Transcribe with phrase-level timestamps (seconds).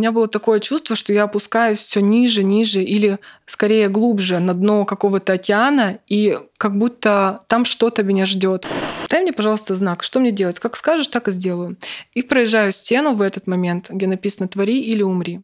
[0.00, 4.86] меня было такое чувство, что я опускаюсь все ниже, ниже или скорее глубже на дно
[4.86, 8.66] какого-то океана, и как будто там что-то меня ждет.
[9.10, 10.58] Дай мне, пожалуйста, знак, что мне делать?
[10.58, 11.76] Как скажешь, так и сделаю.
[12.14, 15.40] И проезжаю стену в этот момент, где написано «Твори или умри».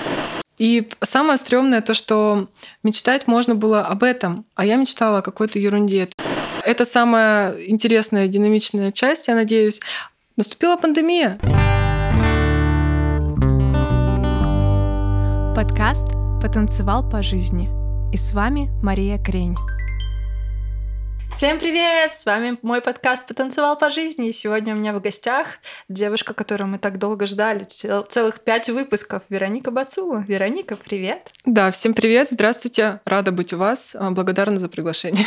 [0.56, 2.48] И самое стрёмное то, что
[2.82, 6.08] мечтать можно было об этом, а я мечтала о какой-то ерунде.
[6.64, 9.80] Это самая интересная, динамичная часть, я надеюсь.
[10.36, 11.38] Наступила пандемия.
[15.56, 16.08] Подкаст
[16.42, 17.70] «Потанцевал по жизни».
[18.12, 19.56] И с вами Мария Крень.
[21.32, 22.12] Всем привет!
[22.12, 24.28] С вами мой подкаст «Потанцевал по жизни».
[24.28, 25.46] И сегодня у меня в гостях
[25.88, 30.22] девушка, которую мы так долго ждали, целых пять выпусков, Вероника Бацула.
[30.28, 31.32] Вероника, привет!
[31.46, 35.24] Да, всем привет, здравствуйте, рада быть у вас, а, благодарна за приглашение.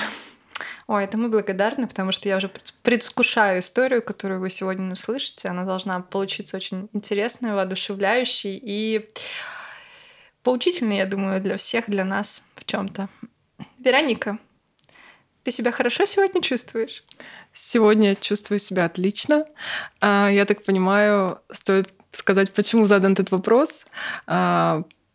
[0.85, 2.51] Ой, это мы благодарны, потому что я уже
[2.83, 5.47] предвкушаю историю, которую вы сегодня услышите.
[5.47, 9.09] Она должна получиться очень интересной, воодушевляющей и
[10.43, 13.09] поучительный, я думаю, для всех, для нас в чем-то.
[13.77, 14.37] Вероника,
[15.43, 17.03] ты себя хорошо сегодня чувствуешь?
[17.53, 19.45] Сегодня чувствую себя отлично.
[20.01, 23.85] А, я так понимаю, стоит сказать, почему задан этот вопрос.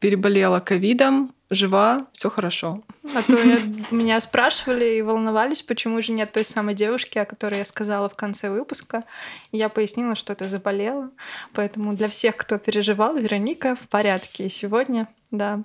[0.05, 2.83] Переболела ковидом, жива, все хорошо.
[3.15, 3.57] А то я,
[3.91, 8.15] меня спрашивали и волновались, почему же нет той самой девушки, о которой я сказала в
[8.15, 9.05] конце выпуска.
[9.51, 11.11] Я пояснила, что это заболела.
[11.55, 14.45] Поэтому для всех, кто переживал, Вероника в порядке.
[14.45, 15.63] И сегодня, да,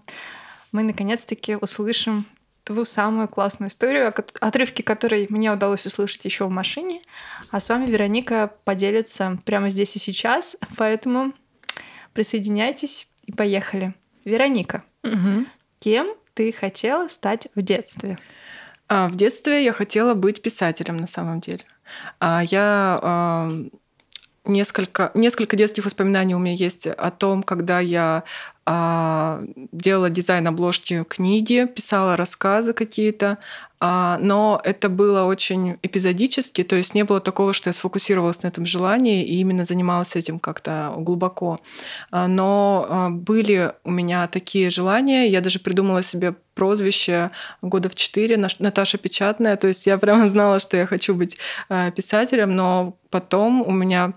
[0.71, 2.25] мы наконец-таки услышим
[2.63, 7.01] ту самую классную историю, отрывки которой мне удалось услышать еще в машине.
[7.51, 10.55] А с вами Вероника поделится прямо здесь и сейчас.
[10.77, 11.33] Поэтому
[12.13, 13.95] присоединяйтесь и поехали.
[14.30, 15.45] Вероника, угу.
[15.80, 18.17] кем ты хотела стать в детстве?
[18.88, 21.63] А, в детстве я хотела быть писателем на самом деле.
[22.19, 23.52] А, я а,
[24.45, 28.23] несколько, несколько детских воспоминаний у меня есть о том, когда я
[29.72, 33.39] делала дизайн обложки книги, писала рассказы какие-то,
[33.81, 38.47] а, но это было очень эпизодически, то есть не было такого, что я сфокусировалась на
[38.47, 41.59] этом желании и именно занималась этим как-то глубоко.
[42.12, 47.31] А, но были у меня такие желания, я даже придумала себе прозвище
[47.62, 49.56] года в четыре Наташа Печатная.
[49.56, 51.38] То есть я прямо знала, что я хочу быть
[51.96, 54.12] писателем, но потом у меня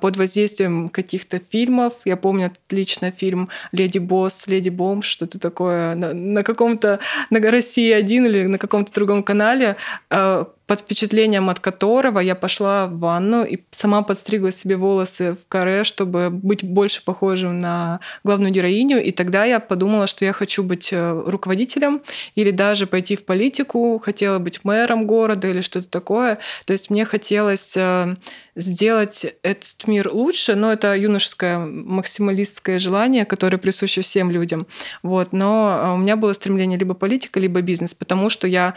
[0.00, 3.50] под воздействием каких-то фильмов, я помню отлично фильм
[3.84, 7.00] «Леди Босс», «Леди Бомб», что-то такое на, на каком-то,
[7.30, 9.76] на России один или на каком-то другом канале,
[10.10, 15.46] э, под впечатлением от которого я пошла в ванну и сама подстригла себе волосы в
[15.48, 19.02] каре, чтобы быть больше похожим на главную героиню.
[19.02, 22.00] И тогда я подумала, что я хочу быть э, руководителем
[22.34, 26.38] или даже пойти в политику, хотела быть мэром города или что-то такое.
[26.66, 28.16] То есть мне хотелось э,
[28.56, 34.66] сделать этот мир лучше, но это юношеское максималистское желание, которое присуще всем людям.
[35.02, 35.32] Вот.
[35.32, 38.74] Но э, у меня было стремление либо политика, либо бизнес, потому что я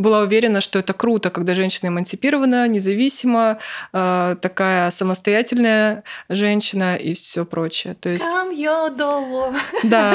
[0.00, 3.58] была уверена, что это круто, когда женщина эмансипирована, независима,
[3.92, 7.94] э, такая самостоятельная женщина и все прочее.
[7.94, 8.24] То есть...
[9.84, 10.14] Да.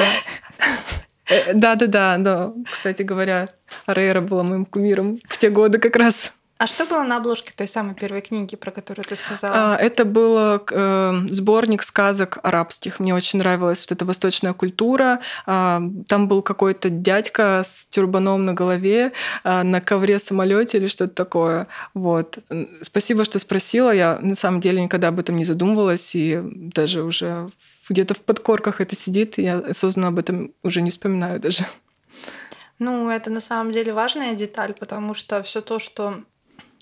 [1.54, 2.54] Да, да, да, да.
[2.72, 3.48] Кстати говоря,
[3.88, 6.34] Рейра была моим кумиром в те годы как раз.
[6.58, 9.74] А что было на обложке той самой первой книги, про которую ты сказала?
[9.74, 13.02] А, это был э, сборник сказок арабских.
[13.02, 15.20] Мне очень нравилась вот эта восточная культура.
[15.46, 19.12] А, там был какой-то дядька с тюрбаном на голове,
[19.44, 21.68] а, на ковре самолете или что-то такое.
[21.94, 22.40] Вот.
[22.82, 23.94] Спасибо, что спросила.
[23.94, 27.50] Я на самом деле никогда об этом не задумывалась, и даже уже
[27.90, 31.66] где-то в подкорках это сидит, я осознанно об этом уже не вспоминаю даже.
[32.80, 36.24] Ну, это на самом деле важная деталь, потому что все то, что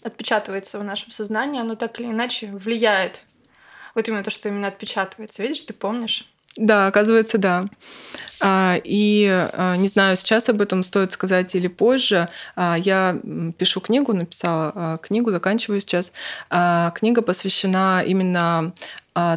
[0.04, 3.24] отпечатывается в нашем сознании, оно так или иначе влияет.
[3.96, 5.44] Вот именно то, что именно отпечатывается.
[5.44, 6.28] Видишь, ты помнишь?
[6.56, 7.66] Да, оказывается, да.
[8.40, 12.30] А, и а, не знаю, сейчас об этом стоит сказать или позже.
[12.56, 13.18] А, я
[13.58, 16.12] пишу книгу, написала книгу, заканчиваю сейчас.
[16.50, 18.74] Книга посвящена именно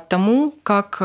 [0.08, 1.02] тому, как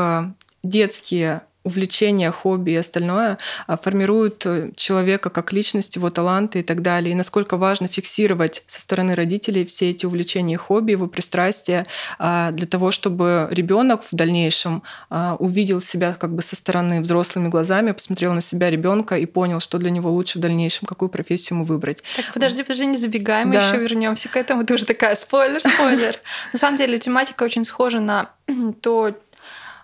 [0.62, 6.82] детские увлечения, хобби и остальное а, формируют э, человека как личность, его таланты и так
[6.82, 7.12] далее.
[7.12, 11.86] И насколько важно фиксировать со стороны родителей все эти увлечения и хобби, его пристрастия
[12.18, 17.48] а, для того, чтобы ребенок в дальнейшем а, увидел себя как бы со стороны взрослыми
[17.48, 21.58] глазами, посмотрел на себя ребенка и понял, что для него лучше в дальнейшем, какую профессию
[21.58, 22.02] ему выбрать.
[22.16, 23.68] Так, подожди, подожди, не забегаем, мы да.
[23.68, 24.64] еще вернемся к этому.
[24.64, 26.16] Ты уже такая спойлер, спойлер.
[26.52, 28.30] На самом деле тематика очень схожа на
[28.80, 29.14] то,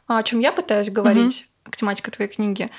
[0.06, 2.70] о чем я пытаюсь говорить тематика твоей книги.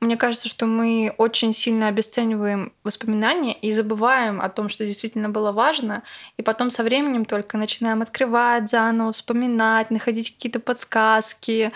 [0.00, 5.52] Мне кажется, что мы очень сильно обесцениваем воспоминания и забываем о том, что действительно было
[5.52, 6.02] важно,
[6.36, 11.70] и потом со временем только начинаем открывать заново, вспоминать, находить какие-то подсказки.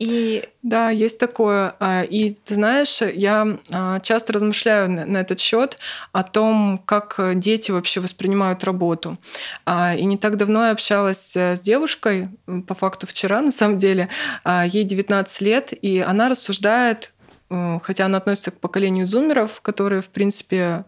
[0.00, 1.74] И да, есть такое.
[1.78, 5.76] А, и ты знаешь, я а, часто размышляю на этот счет
[6.12, 9.18] о том, как дети вообще воспринимают работу.
[9.66, 12.30] А, и не так давно я общалась э, с девушкой,
[12.66, 14.08] по факту вчера, на самом деле,
[14.46, 17.12] ей 19 лет, и она рассуждает
[17.82, 20.84] хотя она относится к поколению зумеров, которые, в принципе,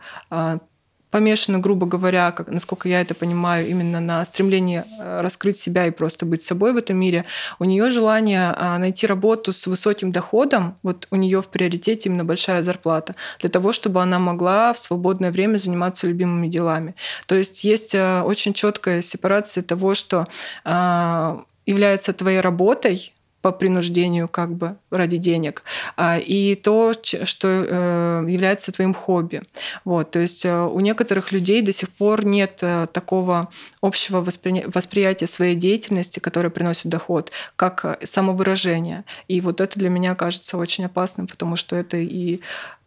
[1.13, 5.91] помешана, грубо говоря, как, насколько я это понимаю, именно на стремлении э, раскрыть себя и
[5.91, 7.25] просто быть собой в этом мире,
[7.59, 12.25] у нее желание а, найти работу с высоким доходом, вот у нее в приоритете именно
[12.25, 16.95] большая зарплата, для того, чтобы она могла в свободное время заниматься любимыми делами.
[17.27, 20.27] То есть есть э, очень четкая сепарация того, что
[20.65, 23.13] а, является твоей работой,
[23.43, 25.65] по принуждению как бы ради денег,
[25.97, 29.43] а, и то, что э, является твоим хобби.
[29.85, 33.51] Вот, то есть э, у некоторых людей до сих пор нет э, такого
[33.81, 34.65] общего воспри...
[34.73, 39.05] восприятия своей деятельности, которая приносит доход, как самовыражение.
[39.27, 42.41] И вот это для меня кажется очень опасным, потому что это и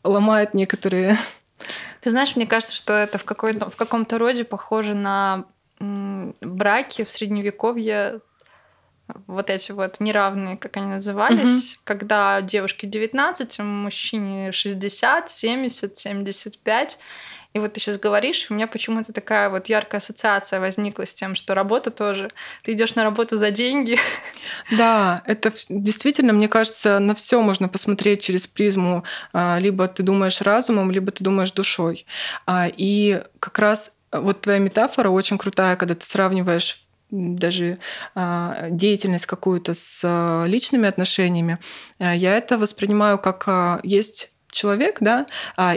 [0.03, 1.17] ломает некоторые...
[2.01, 5.45] Ты знаешь, мне кажется, что это в, какой-то, в каком-то роде похоже на
[5.79, 8.21] браки в средневековье
[9.27, 11.81] вот эти вот неравные, как они назывались, угу.
[11.83, 16.99] когда девушке 19, мужчине 60, 70, 75.
[17.53, 21.35] И вот ты сейчас говоришь, у меня почему-то такая вот яркая ассоциация возникла с тем,
[21.35, 22.29] что работа тоже.
[22.63, 23.97] Ты идешь на работу за деньги.
[24.71, 29.05] Да, это действительно, мне кажется, на все можно посмотреть через призму.
[29.31, 32.05] А, либо ты думаешь разумом, либо ты думаешь душой.
[32.45, 36.81] А, и как раз вот твоя метафора очень крутая, когда ты сравниваешь
[37.15, 37.79] даже
[38.13, 41.59] а, деятельность какую-то с а, личными отношениями,
[41.99, 45.25] а, я это воспринимаю как есть человек, да,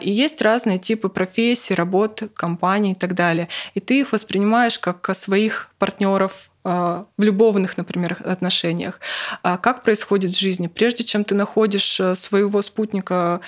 [0.00, 3.48] и есть разные типы профессий, работ, компаний и так далее.
[3.74, 9.00] И ты их воспринимаешь как своих партнеров в любовных, например, отношениях.
[9.42, 10.68] Как происходит в жизни?
[10.68, 13.40] Прежде чем ты находишь своего спутника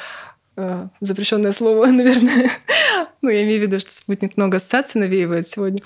[0.60, 2.50] Э, запрещенное слово, наверное.
[3.22, 5.80] ну, я имею в виду, что спутник много ассоциаций навеивает сегодня.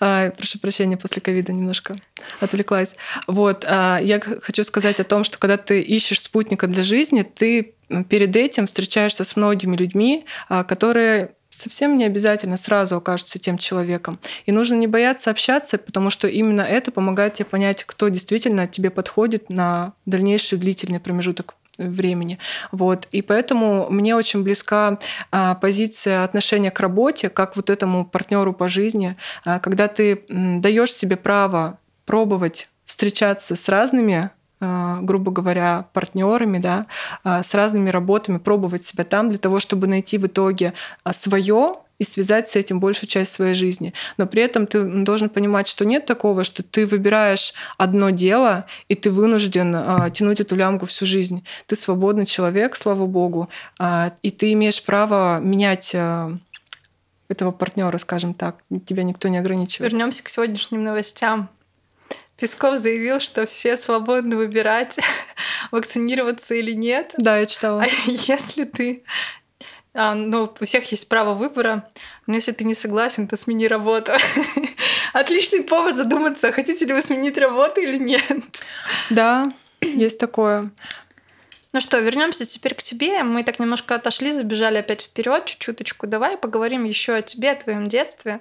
[0.00, 1.94] А, прошу прощения, после ковида немножко
[2.40, 2.96] отвлеклась.
[3.28, 7.74] Вот, а, я хочу сказать о том, что когда ты ищешь спутника для жизни, ты
[8.08, 14.18] перед этим встречаешься с многими людьми, а, которые совсем не обязательно сразу окажутся тем человеком.
[14.44, 18.90] И нужно не бояться общаться, потому что именно это помогает тебе понять, кто действительно тебе
[18.90, 22.38] подходит на дальнейший длительный промежуток времени.
[22.72, 23.08] Вот.
[23.12, 24.98] И поэтому мне очень близка
[25.30, 30.92] а, позиция отношения к работе, как вот этому партнеру по жизни, а, когда ты даешь
[30.92, 36.86] себе право пробовать встречаться с разными а, грубо говоря, партнерами, да,
[37.24, 40.72] а, с разными работами, пробовать себя там для того, чтобы найти в итоге
[41.04, 43.92] а, свое и связать с этим большую часть своей жизни.
[44.16, 48.94] Но при этом ты должен понимать, что нет такого, что ты выбираешь одно дело, и
[48.94, 51.44] ты вынужден э, тянуть эту лямку всю жизнь.
[51.66, 53.48] Ты свободный человек, слава богу,
[53.78, 56.36] э, и ты имеешь право менять э,
[57.28, 58.56] этого партнера, скажем так.
[58.84, 59.92] Тебя никто не ограничивает.
[59.92, 61.50] Вернемся к сегодняшним новостям.
[62.38, 64.98] Песков заявил, что все свободны выбирать,
[65.70, 67.14] вакцинироваться или нет.
[67.16, 67.84] Да, я читала.
[67.84, 69.04] А если ты
[69.96, 71.88] а, ну, у всех есть право выбора,
[72.26, 74.12] но если ты не согласен, то смени работу.
[75.12, 78.42] Отличный повод задуматься, хотите ли вы сменить работу или нет.
[79.08, 79.48] Да,
[79.80, 80.70] есть такое.
[81.72, 83.22] Ну что, вернемся теперь к тебе.
[83.22, 86.06] Мы так немножко отошли, забежали опять вперед, чуть-чуточку.
[86.06, 88.40] Давай поговорим еще о тебе, о твоем детстве.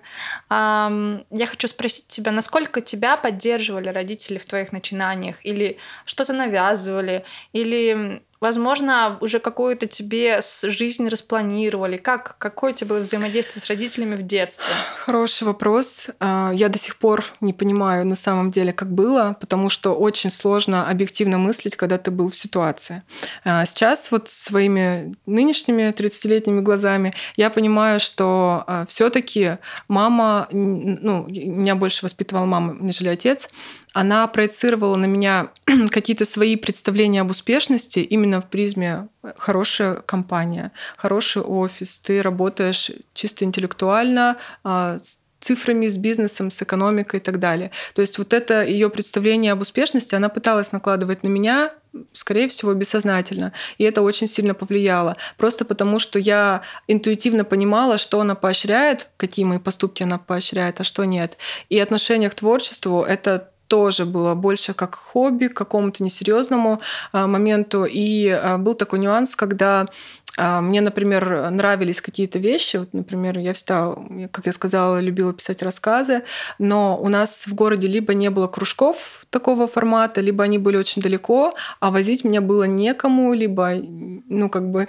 [0.49, 5.45] Я хочу спросить тебя, насколько тебя поддерживали родители в твоих начинаниях?
[5.45, 7.25] Или что-то навязывали?
[7.51, 11.97] Или Возможно, уже какую-то тебе жизнь распланировали.
[11.97, 14.65] Как, какое у тебя было взаимодействие с родителями в детстве?
[15.05, 16.09] Хороший вопрос.
[16.19, 20.29] А, я до сих пор не понимаю на самом деле, как было, потому что очень
[20.29, 23.03] сложно объективно мыслить, когда ты был в ситуации.
[23.45, 31.25] А, сейчас вот своими нынешними 30-летними глазами я понимаю, что а, все таки мама, ну,
[31.27, 33.49] меня больше воспитывала мама, нежели отец,
[33.95, 35.51] она проецировала на меня
[35.89, 43.45] какие-то свои представления об успешности именно в призме хорошая компания, хороший офис, ты работаешь чисто
[43.45, 44.35] интеллектуально,
[44.65, 47.71] а, с цифрами, с бизнесом, с экономикой и так далее.
[47.93, 51.71] То есть вот это ее представление об успешности, она пыталась накладывать на меня,
[52.11, 53.53] скорее всего, бессознательно.
[53.77, 55.15] И это очень сильно повлияло.
[55.37, 60.83] Просто потому, что я интуитивно понимала, что она поощряет, какие мои поступки она поощряет, а
[60.83, 61.37] что нет.
[61.69, 66.81] И отношение к творчеству— это тоже было больше как хобби, к какому-то несерьезному
[67.11, 67.85] а, моменту.
[67.85, 69.87] И а, был такой нюанс, когда
[70.37, 72.77] мне, например, нравились какие-то вещи.
[72.77, 73.95] Вот, например, я всегда,
[74.31, 76.23] как я сказала, любила писать рассказы,
[76.59, 81.01] но у нас в городе либо не было кружков такого формата, либо они были очень
[81.01, 84.87] далеко, а возить меня было некому, либо, ну, как бы,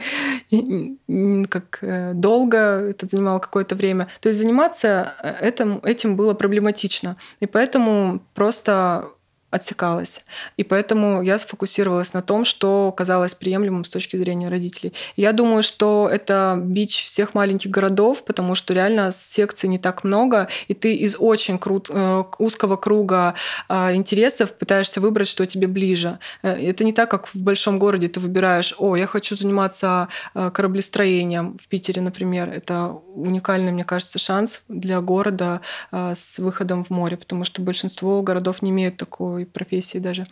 [1.48, 2.58] как э, долго
[2.90, 4.08] это занимало какое-то время.
[4.20, 7.16] То есть заниматься э, этим, этим было проблематично.
[7.40, 9.08] И поэтому просто
[9.56, 10.25] отсекалась.
[10.56, 14.92] И поэтому я сфокусировалась на том, что казалось приемлемым с точки зрения родителей.
[15.16, 20.48] Я думаю, что это бич всех маленьких городов, потому что реально секций не так много,
[20.68, 23.34] и ты из очень крут, э, узкого круга
[23.68, 26.18] э, интересов пытаешься выбрать, что тебе ближе.
[26.42, 31.58] Э, это не так, как в большом городе ты выбираешь, о, я хочу заниматься кораблестроением
[31.58, 32.48] в Питере, например.
[32.50, 35.60] Это уникальный, мне кажется, шанс для города
[35.92, 40.26] с выходом в море, потому что большинство городов не имеют такой профессии даже.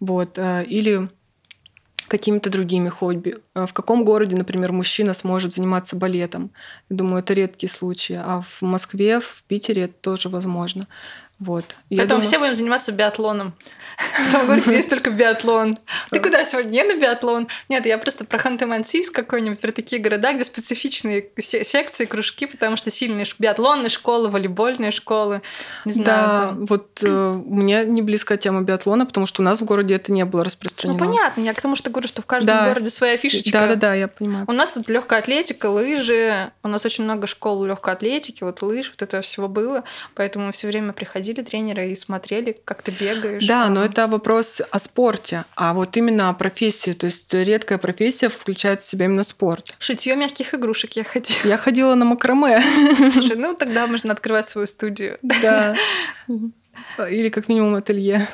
[0.00, 0.38] Вот.
[0.38, 1.08] Э, или
[2.08, 3.36] какими-то другими хобби.
[3.54, 6.50] Э, в каком городе, например, мужчина сможет заниматься балетом?
[6.88, 8.20] Думаю, это редкие случаи.
[8.20, 10.88] А в Москве, в Питере это тоже возможно.
[11.40, 11.76] Вот.
[11.88, 12.22] Я Поэтому думаю...
[12.22, 13.54] все будем заниматься биатлоном.
[14.26, 15.74] Потом говорит, здесь только биатлон.
[16.10, 16.72] Ты куда сегодня?
[16.72, 17.48] Я на биатлон.
[17.70, 22.90] Нет, я просто про Ханты-Мансийск какой-нибудь, про такие города, где специфичные секции, кружки, потому что
[22.90, 25.40] сильные биатлонные школы, волейбольные школы.
[25.86, 26.06] Не знаю.
[26.06, 26.66] Да, там.
[26.66, 30.26] вот э, мне не близкая тема биатлона, потому что у нас в городе это не
[30.26, 30.98] было распространено.
[30.98, 32.68] Ну понятно, я к тому, что говорю, что в каждом да.
[32.68, 33.52] городе своя фишечка.
[33.52, 34.44] Да, да, да, я понимаю.
[34.46, 38.90] У нас тут легкая атлетика, лыжи, у нас очень много школ легкой атлетики, вот лыж,
[38.90, 43.46] вот это всего было, поэтому все время приходили приходили тренеры и смотрели, как ты бегаешь.
[43.46, 43.74] Да, там.
[43.74, 46.92] но это вопрос о спорте, а вот именно о профессии.
[46.92, 49.74] То есть редкая профессия включает в себя именно спорт.
[49.78, 51.38] Шитье мягких игрушек я ходила.
[51.44, 52.62] Я ходила на макраме.
[53.12, 55.18] Слушай, ну тогда можно открывать свою студию.
[55.22, 55.74] Да.
[56.98, 58.28] Или как минимум ателье.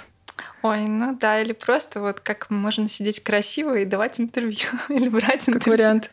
[0.63, 5.49] Ой, ну да, или просто вот как можно сидеть красиво и давать интервью, или брать
[5.49, 5.61] интервью.
[5.61, 6.11] Как вариант.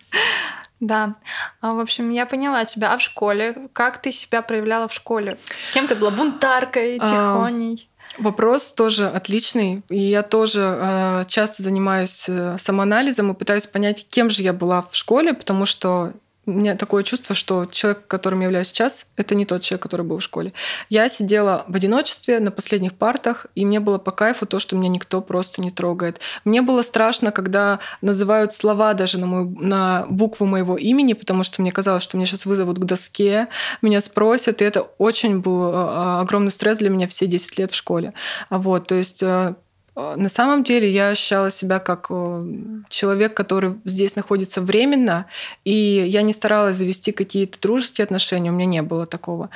[0.84, 1.16] Да.
[1.62, 2.92] А, в общем, я поняла тебя.
[2.94, 3.70] А в школе?
[3.72, 5.38] Как ты себя проявляла в школе?
[5.74, 6.12] Кем ты была?
[6.12, 7.90] Бунтаркой, а, тихоней?
[8.18, 9.82] Вопрос тоже отличный.
[9.90, 14.82] И я тоже э, часто занимаюсь э, самоанализом и пытаюсь понять, кем же я была
[14.82, 16.12] в школе, потому что
[16.46, 20.06] у меня такое чувство, что человек, которым я являюсь сейчас, это не тот человек, который
[20.06, 20.54] был в школе.
[20.90, 24.90] Я сидела в одиночестве на последних партах, и мне было по кайфу то, что меня
[24.90, 26.20] никто просто не трогает.
[26.46, 31.62] Мне было страшно, когда называют слова даже на, мою, на букву моего имени, потому что
[31.62, 33.48] мне казалось, что меня сейчас вызовут к доске,
[33.82, 37.76] меня спросят, и это очень был э, огромный стресс для меня все 10 лет в
[37.76, 38.14] школе.
[38.50, 39.56] Вот, то есть Э,
[39.96, 42.46] на самом деле я ощущала себя как э,
[42.90, 45.28] человек, который здесь находится временно,
[45.66, 49.52] и я не старалась завести какие-то дружеские отношения, у меня не было такого.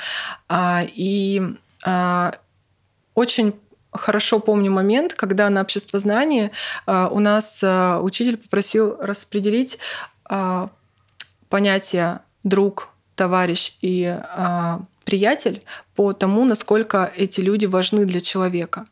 [0.47, 1.41] А, и
[1.83, 2.35] а,
[3.15, 3.55] очень
[3.91, 6.51] хорошо помню момент, когда на общество знания
[6.85, 9.79] а, у нас учитель попросил распределить
[11.49, 14.19] понятие друг, товарищ и
[15.05, 15.63] приятель
[15.97, 18.85] по тому, насколько эти люди важны для человека.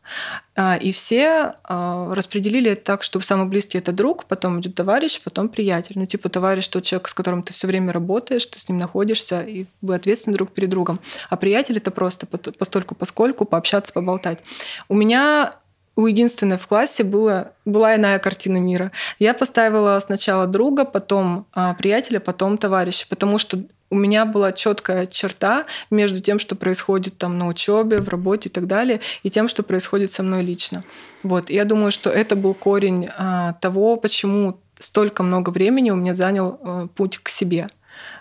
[0.56, 5.20] А, и все а, распределили это так, что самый близкий это друг, потом идет товарищ,
[5.22, 5.96] потом приятель.
[5.96, 9.40] Ну, типа товарищ тот человек, с которым ты все время работаешь, ты с ним находишься,
[9.40, 10.98] и вы ответственны друг перед другом.
[11.30, 14.40] А приятель это просто постольку поскольку пообщаться, поболтать.
[14.88, 15.52] У меня
[15.96, 18.92] у единственной в классе было, была иная картина мира.
[19.18, 25.06] Я поставила сначала друга, потом а, приятеля, потом товарища, потому что у меня была четкая
[25.06, 29.48] черта между тем, что происходит там на учебе, в работе и так далее, и тем,
[29.48, 30.84] что происходит со мной лично.
[31.22, 31.50] Вот.
[31.50, 36.60] Я думаю, что это был корень а, того, почему столько много времени у меня занял
[36.62, 37.68] а, путь к себе.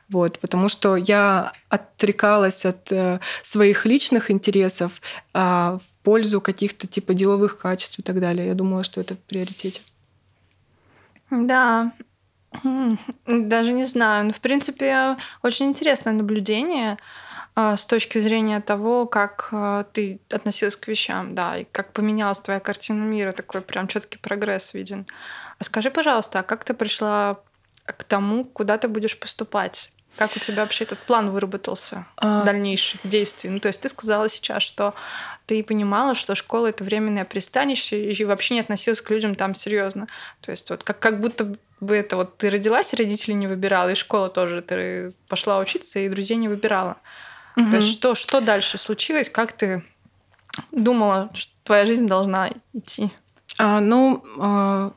[0.07, 5.01] Вот, потому что я отрекалась от э, своих личных интересов
[5.33, 8.47] в пользу каких-то типа деловых качеств и так далее.
[8.47, 9.81] Я думала, что это в приоритете.
[11.31, 11.91] Да,
[13.25, 14.25] даже не знаю.
[14.25, 16.97] Ну, в принципе, очень интересное наблюдение
[17.55, 22.39] а, с точки зрения того, как а, ты относилась к вещам, да, и как поменялась
[22.39, 25.07] твоя картина мира, такой прям четкий прогресс виден.
[25.57, 27.39] А скажи, пожалуйста, а как ты пришла
[27.85, 29.91] к тому, куда ты будешь поступать?
[30.17, 32.43] Как у тебя вообще этот план выработался а...
[32.43, 33.49] дальнейших действий?
[33.49, 34.93] Ну, то есть ты сказала сейчас, что
[35.45, 40.07] ты понимала, что школа это временное пристанище, и вообще не относилась к людям там серьезно.
[40.41, 43.95] То есть вот как, как будто бы это вот ты родилась, родители не выбирала, и
[43.95, 46.97] школа тоже, ты пошла учиться, и друзей не выбирала.
[47.57, 47.69] Угу.
[47.69, 49.29] То есть что, что дальше случилось?
[49.29, 49.83] Как ты
[50.71, 53.11] думала, что твоя жизнь должна идти?
[53.57, 54.91] А, ну, а,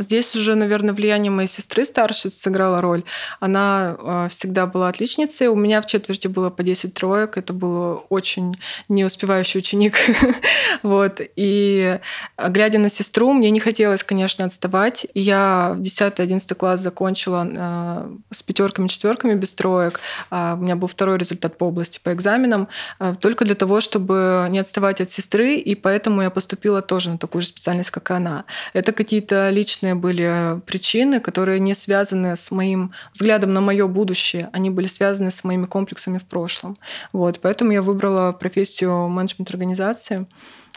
[0.00, 3.04] Здесь уже, наверное, влияние моей сестры старшей сыграло роль.
[3.38, 5.48] Она э, всегда была отличницей.
[5.48, 7.36] У меня в четверти было по 10 троек.
[7.36, 8.56] Это был очень
[8.88, 9.98] неуспевающий ученик.
[10.82, 11.20] вот.
[11.36, 11.98] И
[12.38, 15.06] э, глядя на сестру, мне не хотелось, конечно, отставать.
[15.12, 20.00] Я в 10-11 класс закончила э, с пятерками, четверками без троек.
[20.30, 22.68] А у меня был второй результат по области по экзаменам.
[23.20, 25.56] Только для того, чтобы не отставать от сестры.
[25.56, 28.46] И поэтому я поступила тоже на такую же специальность, как и она.
[28.72, 34.48] Это какие-то личные разные были причины, которые не связаны с моим взглядом на мое будущее,
[34.52, 36.76] они были связаны с моими комплексами в прошлом.
[37.12, 40.26] Вот, поэтому я выбрала профессию менеджмент организации.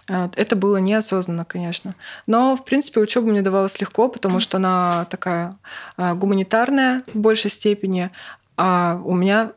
[0.10, 1.94] А, это было неосознанно, конечно.
[2.28, 5.54] Но, в принципе, учеба мне давалась легко, потому что она такая
[5.98, 8.10] а, гуманитарная в большей степени,
[8.58, 9.52] а у меня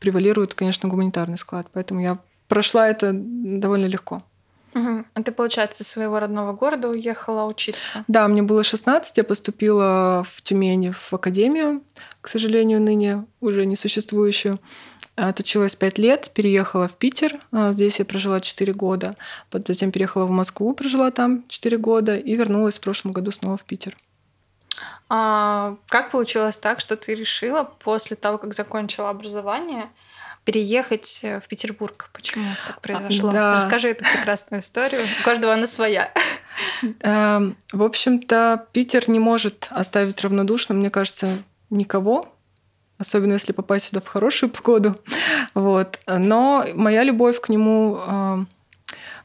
[0.00, 1.66] превалирует, конечно, гуманитарный склад.
[1.72, 4.18] Поэтому я прошла это довольно легко.
[4.74, 5.04] Угу.
[5.14, 8.04] А ты, получается, из своего родного города уехала учиться?
[8.08, 11.82] Да, мне было 16, я поступила в Тюмени в академию,
[12.20, 14.54] к сожалению, ныне уже не существующую.
[15.16, 17.32] Отучилась 5 лет, переехала в Питер.
[17.52, 19.16] А, здесь я прожила 4 года.
[19.52, 23.64] Затем переехала в Москву, прожила там 4 года и вернулась в прошлом году снова в
[23.64, 23.96] Питер.
[25.08, 29.90] А как получилось так, что ты решила после того, как закончила образование,
[30.44, 32.10] переехать э, в Петербург.
[32.12, 33.30] Почему так произошло?
[33.30, 33.54] Да.
[33.54, 35.02] Расскажи эту прекрасную историю.
[35.20, 36.12] У каждого она своя.
[37.00, 41.30] Эм, в общем-то, Питер не может оставить равнодушным, мне кажется,
[41.70, 42.34] никого,
[42.98, 44.96] особенно если попасть сюда в хорошую погоду.
[45.54, 45.98] Вот.
[46.06, 48.48] Но моя любовь к нему эм,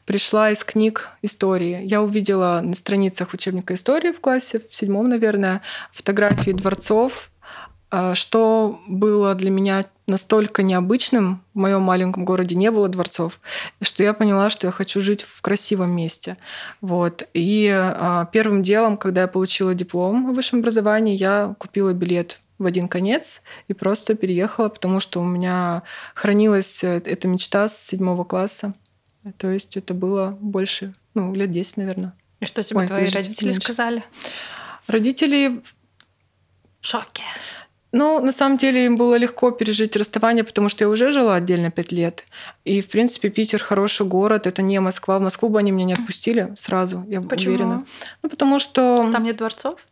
[0.06, 1.82] пришла из книг истории.
[1.84, 7.30] Я увидела на страницах учебника истории в классе, в седьмом, наверное, фотографии дворцов,
[8.14, 11.42] что было для меня настолько необычным.
[11.54, 13.40] В моем маленьком городе не было дворцов,
[13.82, 16.36] что я поняла, что я хочу жить в красивом месте.
[16.80, 17.28] Вот.
[17.34, 22.66] И а, первым делом, когда я получила диплом о высшем образовании, я купила билет в
[22.66, 25.82] один конец и просто переехала, потому что у меня
[26.14, 28.72] хранилась э, эта мечта с седьмого класса.
[29.38, 32.14] То есть это было больше, ну, лет 10, наверное.
[32.40, 33.60] И что тебе Ой, твои родители меньше.
[33.60, 34.04] сказали?
[34.86, 35.62] Родители...
[36.80, 37.24] В шоке.
[37.92, 41.70] Ну, на самом деле им было легко пережить расставание, потому что я уже жила отдельно
[41.70, 42.24] пять лет.
[42.64, 45.18] И, в принципе, Питер хороший город, это не Москва.
[45.18, 47.54] В Москву бы они меня не отпустили сразу, я Почему?
[47.54, 47.78] уверена.
[48.22, 49.08] Ну, потому что...
[49.12, 49.86] Там нет дворцов?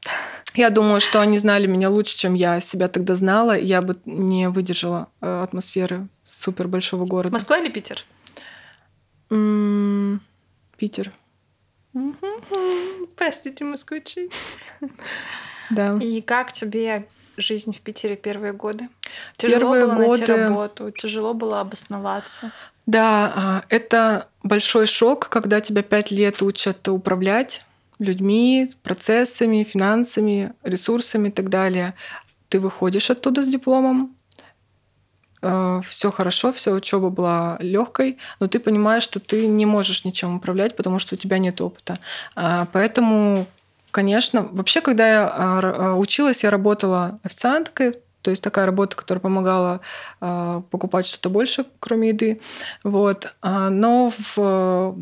[0.54, 3.56] Я думаю, что они знали меня лучше, чем я себя тогда знала.
[3.56, 7.32] Я бы не выдержала э, атмосферы супер большого города.
[7.32, 8.04] Москва или Питер?
[9.30, 10.20] М-м-
[10.76, 11.12] Питер.
[13.16, 14.30] Простите, москвичи.
[15.70, 15.96] Да.
[16.00, 18.88] И как тебе жизнь в Питере первые годы?
[19.36, 20.18] Тяжело первые было годы...
[20.18, 22.52] найти работу, тяжело было обосноваться.
[22.86, 27.62] Да, а, это большой шок, когда тебя пять лет учат управлять
[27.98, 31.94] людьми, процессами, финансами, ресурсами и так далее.
[32.48, 34.14] Ты выходишь оттуда с дипломом,
[35.44, 40.36] а, все хорошо, все учеба была легкой, но ты понимаешь, что ты не можешь ничем
[40.36, 41.98] управлять, потому что у тебя нет опыта.
[42.34, 43.46] А, поэтому
[43.94, 44.48] Конечно.
[44.50, 49.82] Вообще, когда я а, а, училась, я работала официанткой, то есть такая работа, которая помогала
[50.20, 52.40] э, покупать что-то больше, кроме еды.
[52.82, 53.32] Вот.
[53.42, 54.96] Но в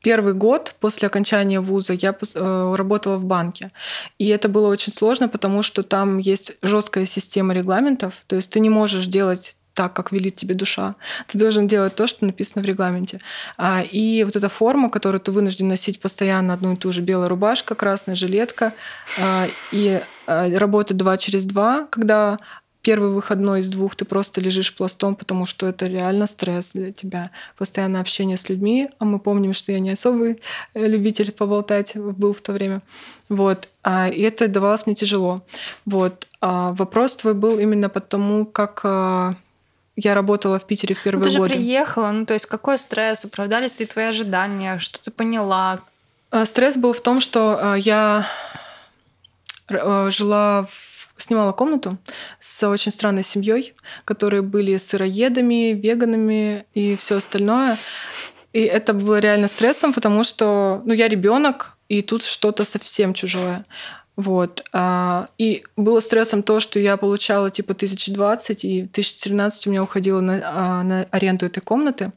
[0.00, 3.72] первый год после окончания вуза я работала в банке.
[4.18, 8.14] И это было очень сложно, потому что там есть жесткая система регламентов.
[8.28, 10.96] То есть ты не можешь делать так, как велит тебе душа.
[11.28, 13.20] Ты должен делать то, что написано в регламенте.
[13.56, 17.28] А, и вот эта форма, которую ты вынужден носить постоянно одну и ту же белая
[17.28, 18.72] рубашка, красная жилетка,
[19.20, 22.40] а, и а, работа два через два, когда
[22.82, 27.30] первый выходной из двух ты просто лежишь пластом, потому что это реально стресс для тебя.
[27.56, 30.40] Постоянное общение с людьми, а мы помним, что я не особый
[30.74, 32.80] э, любитель поболтать был в то время.
[33.28, 33.68] Вот.
[33.86, 35.42] И это давалось мне тяжело.
[35.86, 36.26] Вот.
[36.40, 39.36] Вопрос твой был именно потому, как
[40.00, 41.54] я работала в Питере в первые ну, ты годы.
[41.54, 43.24] Же приехала, ну то есть какой стресс?
[43.24, 44.78] Оправдались ли твои ожидания?
[44.78, 45.80] Что ты поняла?
[46.30, 48.24] А, стресс был в том, что а, я
[49.68, 51.98] а, жила в снимала комнату
[52.38, 57.76] с очень странной семьей, которые были сыроедами, веганами и все остальное.
[58.52, 63.64] И это было реально стрессом, потому что ну, я ребенок, и тут что-то совсем чужое.
[64.18, 64.64] Вот.
[64.72, 70.20] А, и было стрессом то, что я получала типа 1020, и 1013 у меня уходило
[70.20, 72.10] на, а, на аренду этой комнаты.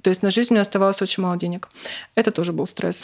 [0.00, 1.68] То есть на жизнь у меня оставалось очень мало денег.
[2.14, 3.02] Это тоже был стресс.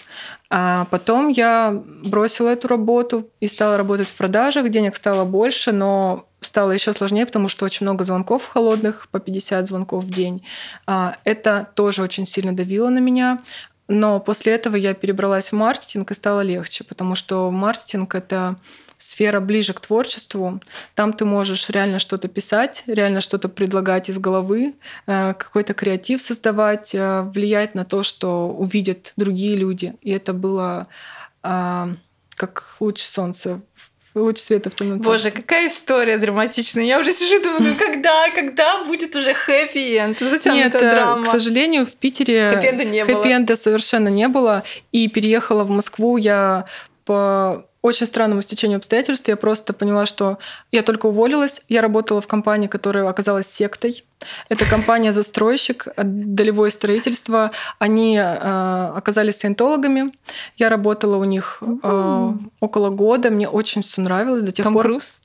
[0.49, 4.71] А потом я бросила эту работу и стала работать в продажах.
[4.71, 9.67] Денег стало больше, но стало еще сложнее, потому что очень много звонков холодных, по 50
[9.67, 10.47] звонков в день.
[10.87, 13.41] А, это тоже очень сильно давило на меня.
[13.89, 18.57] Но после этого я перебралась в маркетинг и стало легче, потому что маркетинг— это
[18.99, 20.61] сфера ближе к творчеству.
[20.95, 24.75] Там ты можешь реально что-то писать, реально что-то предлагать из головы,
[25.07, 29.95] э, какой-то креатив создавать, э, влиять на то, что увидят другие люди.
[30.01, 30.89] И это было
[31.43, 31.91] а,
[32.35, 33.61] как луч солнца
[34.21, 36.85] луч света в темном Боже, какая история драматичная.
[36.85, 40.21] Я уже сижу думаю, когда, когда будет уже хэппи-энд?
[40.21, 41.23] Нет, это драма?
[41.23, 44.63] к сожалению, в Питере хэппи-энда не хэппи-энда совершенно не было.
[44.93, 46.67] И переехала в Москву я
[47.05, 50.39] по очень странному стечению обстоятельств я просто поняла, что
[50.73, 54.05] я только уволилась, я работала в компании, которая оказалась сектой.
[54.49, 57.53] Это компания-застройщик, долевое строительство.
[57.79, 60.13] Они э, оказались саентологами.
[60.57, 63.31] Я работала у них э, около года.
[63.31, 64.83] Мне очень все нравилось до тех Том пор.
[64.83, 65.21] Круз?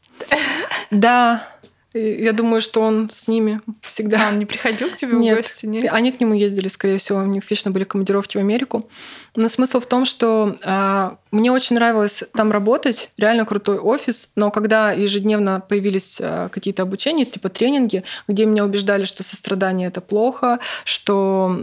[0.91, 1.43] Да,
[1.94, 4.28] я думаю, что он с ними всегда.
[4.28, 5.66] А он не приходил к тебе нет, в гости?
[5.66, 7.20] Нет, они к нему ездили, скорее всего.
[7.20, 8.90] У них вечно были командировки в Америку.
[9.36, 14.52] Но смысл в том, что а, мне очень нравилось там работать, реально крутой офис, но
[14.52, 20.60] когда ежедневно появились а, какие-то обучения, типа тренинги, где меня убеждали, что сострадание это плохо,
[20.84, 21.58] что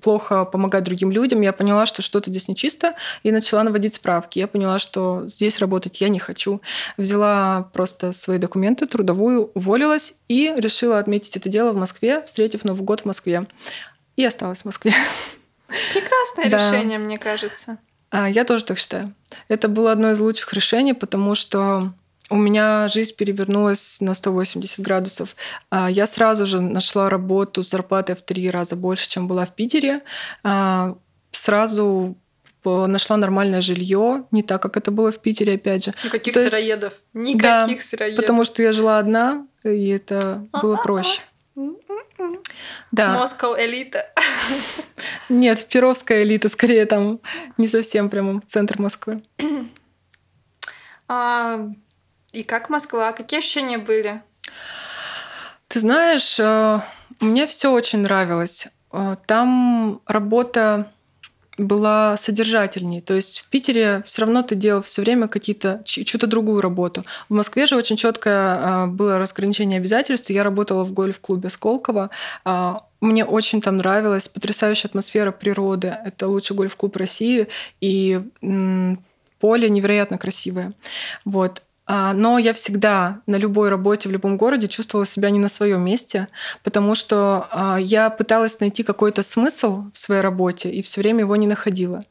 [0.00, 4.38] плохо помогать другим людям, я поняла, что что-то здесь нечисто, и начала наводить справки.
[4.38, 6.60] Я поняла, что здесь работать я не хочу.
[6.96, 12.82] Взяла просто свои документы, трудовую, уволилась и решила отметить это дело в Москве, встретив Новый
[12.82, 13.46] год в Москве.
[14.16, 14.92] И осталась в Москве.
[15.92, 16.58] Прекрасное да.
[16.58, 17.78] решение, мне кажется.
[18.10, 19.14] А, я тоже так считаю.
[19.48, 21.82] Это было одно из лучших решений, потому что
[22.28, 25.36] у меня жизнь перевернулась на 180 градусов.
[25.70, 29.54] А, я сразу же нашла работу с зарплатой в три раза больше, чем была в
[29.54, 30.00] Питере.
[30.42, 30.96] А,
[31.32, 32.16] сразу
[32.64, 35.94] нашла нормальное жилье, не так, как это было в Питере, опять же.
[36.04, 36.94] Никаких То сыроедов.
[37.14, 38.16] Никаких да, сыроедов.
[38.16, 41.22] Потому что я жила одна, и это было проще.
[42.92, 43.18] Да.
[43.18, 44.06] Москва элита.
[45.28, 47.20] Нет, Перовская элита, скорее там
[47.56, 49.22] не совсем прямо центр Москвы.
[51.08, 51.68] А,
[52.32, 53.12] и как Москва?
[53.12, 54.22] Какие ощущения были?
[55.68, 56.80] Ты знаешь, э,
[57.20, 58.68] мне все очень нравилось.
[58.92, 60.90] Э, там работа
[61.58, 63.00] была содержательнее.
[63.00, 67.04] То есть в Питере все равно ты делал все время какие-то чью-то другую работу.
[67.28, 70.30] В Москве же очень четкое было разграничение обязательств.
[70.30, 72.10] Я работала в гольф-клубе Сколково.
[72.44, 75.96] А, мне очень там нравилась потрясающая атмосфера природы.
[76.04, 77.48] Это лучший гольф-клуб России.
[77.80, 78.20] И
[79.38, 80.72] поле невероятно красивое.
[81.24, 81.62] Вот.
[81.92, 85.84] А, но я всегда на любой работе в любом городе чувствовала себя не на своем
[85.84, 86.28] месте,
[86.62, 91.34] потому что а, я пыталась найти какой-то смысл в своей работе и все время его
[91.34, 92.04] не находила.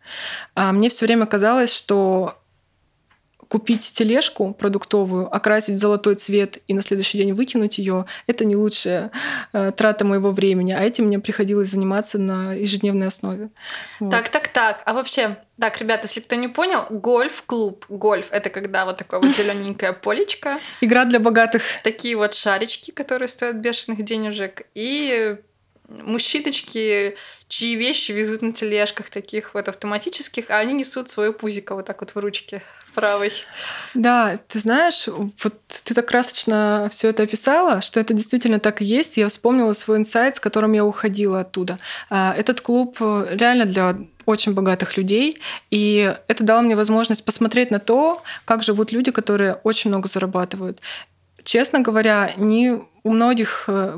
[0.53, 2.38] А, мне все время казалось, что
[3.49, 8.55] купить тележку продуктовую, окрасить в золотой цвет и на следующий день выкинуть ее, это не
[8.55, 9.11] лучшая
[9.51, 10.71] э, трата моего времени.
[10.71, 13.49] А этим мне приходилось заниматься на ежедневной основе.
[13.99, 14.11] Вот.
[14.11, 14.83] Так, так, так.
[14.85, 17.85] А вообще, так, ребята, если кто не понял, гольф-клуб.
[17.89, 20.59] Гольф— это когда вот такое вот зелененькое полечко.
[20.79, 21.63] Игра для богатых.
[21.83, 24.67] Такие вот шарички, которые стоят бешеных денежек.
[24.75, 25.37] И
[25.89, 27.15] мужчиночки,
[27.47, 32.01] чьи вещи везут на тележках таких вот автоматических, а они несут свое пузико вот так
[32.01, 32.61] вот в ручке
[32.93, 33.31] правой.
[33.93, 38.85] Да, ты знаешь, вот ты так красочно все это описала, что это действительно так и
[38.85, 39.17] есть.
[39.17, 41.79] Я вспомнила свой инсайт, с которым я уходила оттуда.
[42.09, 47.71] А, этот клуб э, реально для очень богатых людей, и это дало мне возможность посмотреть
[47.71, 50.81] на то, как живут люди, которые очень много зарабатывают.
[51.43, 53.97] Честно говоря, не у многих э,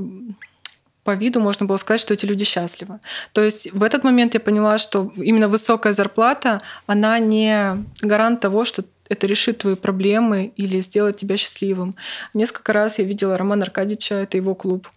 [1.04, 3.00] по виду можно было сказать, что эти люди счастливы.
[3.34, 8.66] То есть в этот момент я поняла, что именно высокая зарплата, она не гарант того,
[8.66, 11.92] что это решит твои проблемы или сделает тебя счастливым.
[12.34, 14.88] Несколько раз я видела Романа Аркадьевича, это его клуб.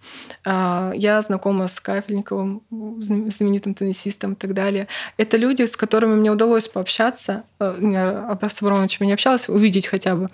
[0.45, 4.87] А, я знакома с Кафельниковым, знаменитым теннисистом и так далее.
[5.17, 7.43] Это люди, с которыми мне удалось пообщаться.
[7.59, 10.31] Я с Абрамовичем не общалась, увидеть хотя бы.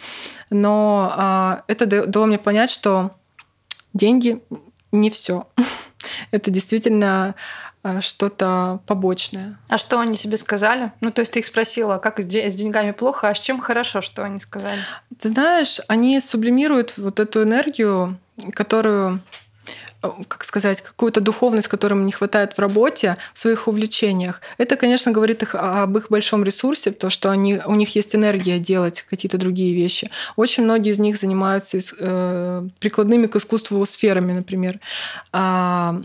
[0.50, 3.10] Но а, это дало мне понять, что
[3.94, 4.42] деньги
[4.92, 5.46] не все.
[6.30, 7.34] Это действительно
[7.82, 9.58] а, что-то побочное.
[9.68, 10.92] А что они себе сказали?
[11.00, 14.24] Ну, то есть ты их спросила, как с деньгами плохо, а с чем хорошо, что
[14.24, 14.80] они сказали?
[15.18, 18.18] Ты знаешь, они сублимируют вот эту энергию,
[18.54, 19.49] которую Э,
[20.00, 24.40] как сказать, какую-то духовность, которым не хватает в работе, в своих увлечениях.
[24.58, 28.58] Это, конечно, говорит их, об их большом ресурсе, то, что они, у них есть энергия
[28.58, 30.10] делать какие-то другие вещи.
[30.36, 34.80] Очень многие из них занимаются э, прикладными к искусству сферами, например.
[35.32, 36.00] А,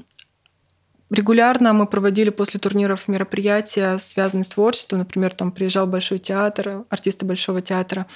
[1.11, 4.99] Регулярно мы проводили после турниров мероприятия, связанные с творчеством.
[4.99, 8.07] Например, там приезжал Большой театр, артисты Большого театра.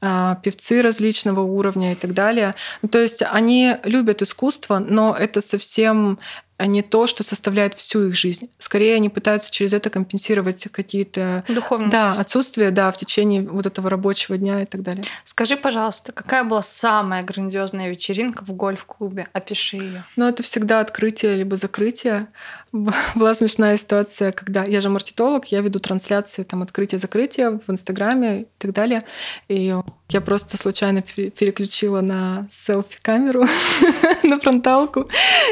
[0.00, 2.54] А, певцы различного уровня и так далее.
[2.82, 6.18] Ну, то есть они любят искусство, но это совсем
[6.58, 8.48] не то, что составляет всю их жизнь.
[8.58, 11.92] Скорее, они пытаются через это компенсировать какие-то Духовность.
[11.92, 15.04] да, отсутствия да, в течение вот этого рабочего дня и так далее.
[15.24, 19.28] Скажи, пожалуйста, какая была самая грандиозная вечеринка в гольф-клубе?
[19.34, 20.04] Опиши ее.
[20.16, 22.28] Ну, это всегда открытие либо закрытие.
[23.14, 28.46] Была смешная ситуация, когда я же маркетолог, я веду трансляции там открытие-закрытие в Инстаграме и
[28.58, 29.04] так далее.
[29.48, 29.74] И
[30.08, 33.42] я просто случайно переключила на селфи-камеру,
[34.22, 35.08] на фронталку,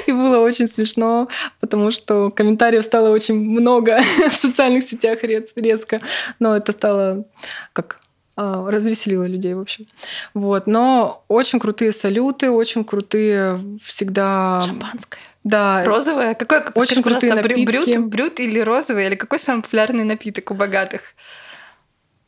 [0.07, 1.29] и было очень смешно,
[1.61, 6.01] потому что комментариев стало очень много в социальных сетях резко,
[6.39, 7.25] но это стало
[7.73, 8.01] как
[8.37, 9.87] а, развеселило людей, в общем.
[10.33, 10.67] Вот.
[10.67, 14.63] Но очень крутые салюты, очень крутые всегда...
[14.63, 15.21] Шампанское.
[15.45, 15.85] Да.
[15.85, 16.35] Розовое?
[16.35, 17.65] Какой, очень скажи, крутые напитки.
[17.65, 19.07] Брют, брют или розовый?
[19.07, 21.03] Или какой самый популярный напиток у богатых?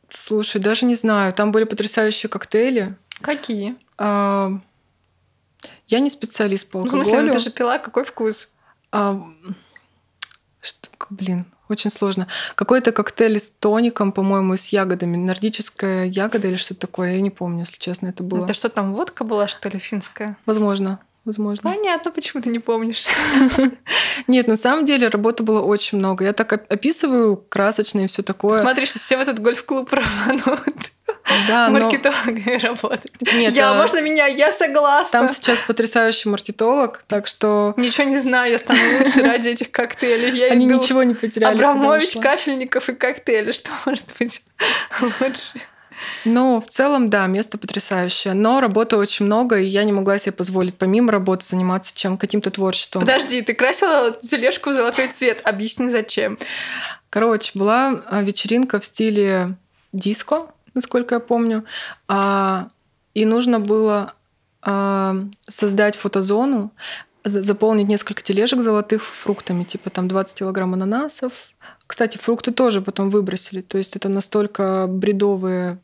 [0.09, 1.33] Слушай, даже не знаю.
[1.33, 2.95] Там были потрясающие коктейли.
[3.21, 3.75] Какие?
[3.97, 4.51] А,
[5.87, 6.97] я не специалист по алкоголю.
[6.97, 8.49] Ну, в смысле, ну, ты же пила, какой вкус?
[8.91, 9.21] А,
[10.61, 12.27] что, блин, очень сложно.
[12.55, 15.17] Какой-то коктейль с тоником, по-моему, с ягодами.
[15.17, 17.13] Нордическая ягода или что-то такое.
[17.13, 18.43] Я не помню, если честно, это было.
[18.43, 20.37] Это что там, водка была, что ли, финская?
[20.45, 21.71] Возможно возможно.
[21.71, 23.05] Понятно, почему ты не помнишь.
[24.27, 26.25] Нет, на самом деле работы было очень много.
[26.25, 28.59] Я так описываю красочно и все такое.
[28.59, 30.91] Смотришь, все в этот гольф-клуб рванут.
[31.47, 32.67] Да, маркетологами но...
[32.69, 33.11] работать.
[33.33, 33.73] Нет, я, а...
[33.75, 34.27] можно меня?
[34.27, 35.19] Я согласна.
[35.19, 37.73] Там сейчас потрясающий маркетолог, так что...
[37.77, 40.31] Ничего не знаю, я стану лучше ради этих коктейлей.
[40.37, 40.75] Я Они иду...
[40.75, 41.53] ничего не потеряли.
[41.53, 43.51] Абрамович, Кафельников и коктейли.
[43.51, 44.41] Что может быть
[45.01, 45.61] лучше?
[46.25, 48.33] Ну, в целом, да, место потрясающее.
[48.33, 52.51] Но работы очень много, и я не могла себе позволить помимо работы заниматься чем каким-то
[52.51, 53.01] творчеством.
[53.01, 55.41] Подожди, ты красила тележку в золотой цвет.
[55.43, 56.37] Объясни, зачем.
[57.09, 59.49] Короче, была а, вечеринка в стиле
[59.93, 61.65] диско, насколько я помню.
[62.07, 62.67] А,
[63.13, 64.13] и нужно было
[64.61, 65.15] а,
[65.47, 66.71] создать фотозону,
[67.23, 71.49] заполнить несколько тележек золотых фруктами, типа там 20 килограмм ананасов.
[71.87, 73.61] Кстати, фрукты тоже потом выбросили.
[73.61, 75.79] То есть это настолько бредовые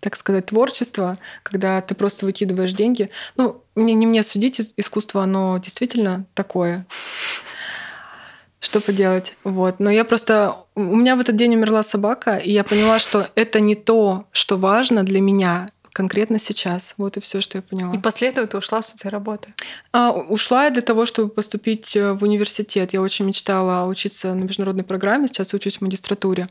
[0.00, 3.10] так сказать, творчество, когда ты просто выкидываешь деньги.
[3.36, 6.86] Ну, мне не мне судить, искусство, оно действительно такое.
[8.60, 9.34] Что поделать?
[9.44, 9.80] Вот.
[9.80, 10.56] Но я просто...
[10.74, 14.56] У меня в этот день умерла собака, и я поняла, что это не то, что
[14.56, 16.94] важно для меня конкретно сейчас.
[16.96, 17.94] Вот и все, что я поняла.
[17.94, 19.54] И после этого ты ушла с этой работы?
[19.92, 22.92] А, ушла я для того, чтобы поступить э, в университет.
[22.92, 25.28] Я очень мечтала учиться на международной программе.
[25.28, 26.46] Сейчас учусь в магистратуре.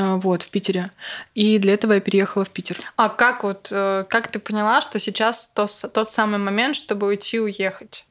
[0.00, 0.90] А, вот, в Питере.
[1.34, 2.78] И для этого я переехала в Питер.
[2.96, 7.36] А как вот, э, как ты поняла, что сейчас то, тот самый момент, чтобы уйти
[7.36, 8.06] и уехать?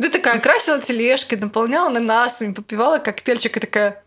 [0.00, 4.04] Ты такая красила тележки, наполняла ананасами, попивала коктейльчик и такая,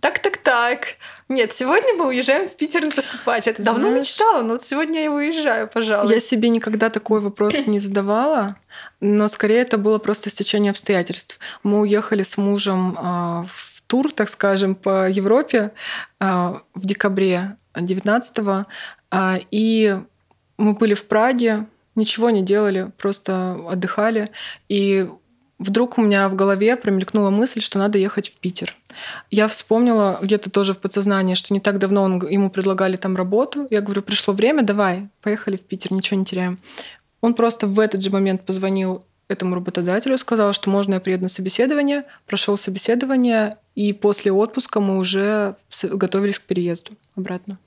[0.00, 0.96] так-так-так.
[1.28, 3.46] Нет, сегодня мы уезжаем в Питер поступать.
[3.46, 6.12] Это давно Знаешь, мечтала, но вот сегодня я уезжаю, пожалуй.
[6.12, 8.56] Я себе никогда такой вопрос не задавала,
[9.00, 11.38] но скорее это было просто стечение обстоятельств.
[11.62, 15.70] Мы уехали с мужем а, в тур, так скажем, по Европе
[16.18, 18.64] а, в декабре 19-го.
[19.10, 19.98] А, и
[20.56, 24.30] мы были в Праге, ничего не делали, просто отдыхали.
[24.70, 25.06] И
[25.58, 28.74] вдруг у меня в голове промелькнула мысль, что надо ехать в Питер.
[29.30, 33.66] Я вспомнила где-то тоже в подсознании, что не так давно он, ему предлагали там работу.
[33.68, 36.58] Я говорю, пришло время, давай, поехали в Питер, ничего не теряем.
[37.20, 41.28] Он просто в этот же момент позвонил этому работодателю, сказал, что можно я приеду на
[41.28, 47.58] собеседование, прошел собеседование, и после отпуска мы уже готовились к переезду обратно.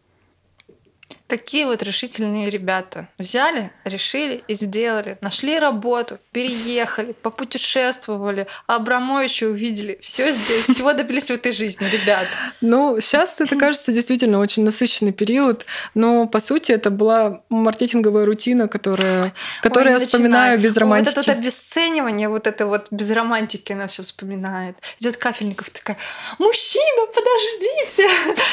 [1.27, 5.17] Такие вот решительные ребята взяли, решили и сделали.
[5.21, 9.97] Нашли работу, переехали, попутешествовали, Абрамовича увидели.
[10.01, 12.27] Все здесь, всего добились в этой жизни, ребят.
[12.61, 18.67] Ну, сейчас это кажется действительно очень насыщенный период, но по сути это была маркетинговая рутина,
[18.67, 19.33] которая,
[19.63, 21.15] которую я вспоминаю без романтики.
[21.15, 24.77] Вот это вот обесценивание, вот это вот без романтики она все вспоминает.
[24.99, 25.97] Идет Кафельников такая,
[26.38, 28.07] мужчина, подождите,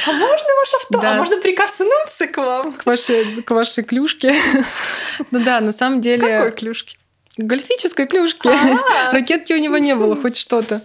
[0.06, 2.61] а можно ваше авто, а можно прикоснуться к вам?
[2.70, 4.34] К вашей, к вашей клюшке.
[5.30, 6.38] Ну да, на самом деле...
[6.38, 6.96] Какой клюшки?
[7.36, 8.48] Гольфической клюшки.
[8.48, 9.10] А.
[9.10, 10.82] Ракетки у него не было, хоть что-то.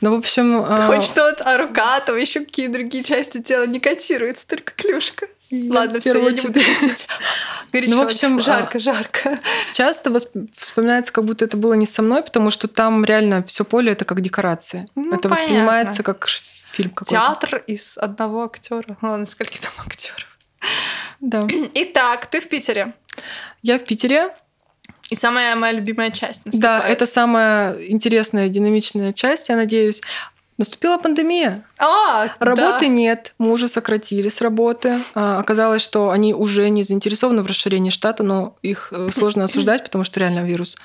[0.00, 0.64] Ну, в общем...
[0.66, 5.28] А, хоть что-то, а рука, там еще какие другие части тела не котируются, только клюшка.
[5.50, 6.60] Ладно, все, я не буду
[7.72, 9.38] Ну, в общем, жарко, жарко.
[9.62, 10.18] Сейчас это
[10.58, 14.04] вспоминается, как будто это было не со мной, потому что там реально все поле это
[14.04, 14.86] как декорация.
[14.94, 17.10] Ну, это воспринимается как фильм какой-то.
[17.10, 18.96] Театр из одного актера.
[19.00, 20.26] Ладно, скольки там актеров.
[21.24, 21.46] Да.
[21.74, 22.92] Итак, ты в Питере.
[23.62, 24.34] Я в Питере.
[25.10, 26.82] И самая моя любимая часть наступает.
[26.82, 30.02] Да, это самая интересная, динамичная часть, я надеюсь.
[30.56, 31.64] Наступила пандемия.
[31.78, 32.86] А, Работы да.
[32.86, 35.00] нет, мужа сократили с работы.
[35.14, 39.82] А, Оказалось, что они уже не заинтересованы в расширении штата, но их э, сложно осуждать,
[39.82, 40.76] потому что реально вирус.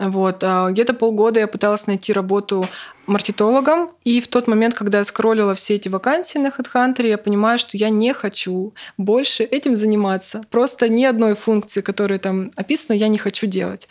[0.00, 0.42] Вот.
[0.42, 2.66] а, Где-то полгода я пыталась найти работу
[3.06, 7.58] маркетологом, и в тот момент, когда я скроллила все эти вакансии на HeadHunter, я понимаю,
[7.58, 10.42] что я не хочу больше этим заниматься.
[10.50, 13.88] Просто ни одной функции, которая там описана, я не хочу делать.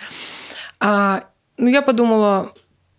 [0.81, 1.23] А,
[1.57, 2.51] ну, я подумала,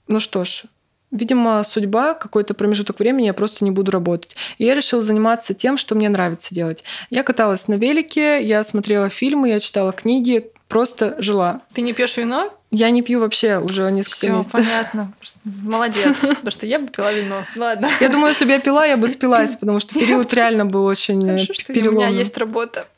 [0.08, 0.64] ну что ж,
[1.14, 4.34] Видимо, судьба, какой-то промежуток времени я просто не буду работать.
[4.58, 6.82] И я решила заниматься тем, что мне нравится делать.
[7.08, 11.60] Я каталась на велике, я смотрела фильмы, я читала книги, просто жила.
[11.72, 12.52] Ты не пьешь вино?
[12.72, 14.52] Я не пью вообще уже несколько Все месяцев.
[14.54, 15.12] понятно.
[15.44, 16.16] Молодец.
[16.20, 17.46] Потому что я бы пила вино.
[17.54, 17.88] Ладно.
[18.00, 21.20] Я думаю, если бы я пила, я бы спилась, потому что период реально был очень
[21.24, 22.18] э, Хорошо, что у меня переломный.
[22.18, 22.88] есть работа.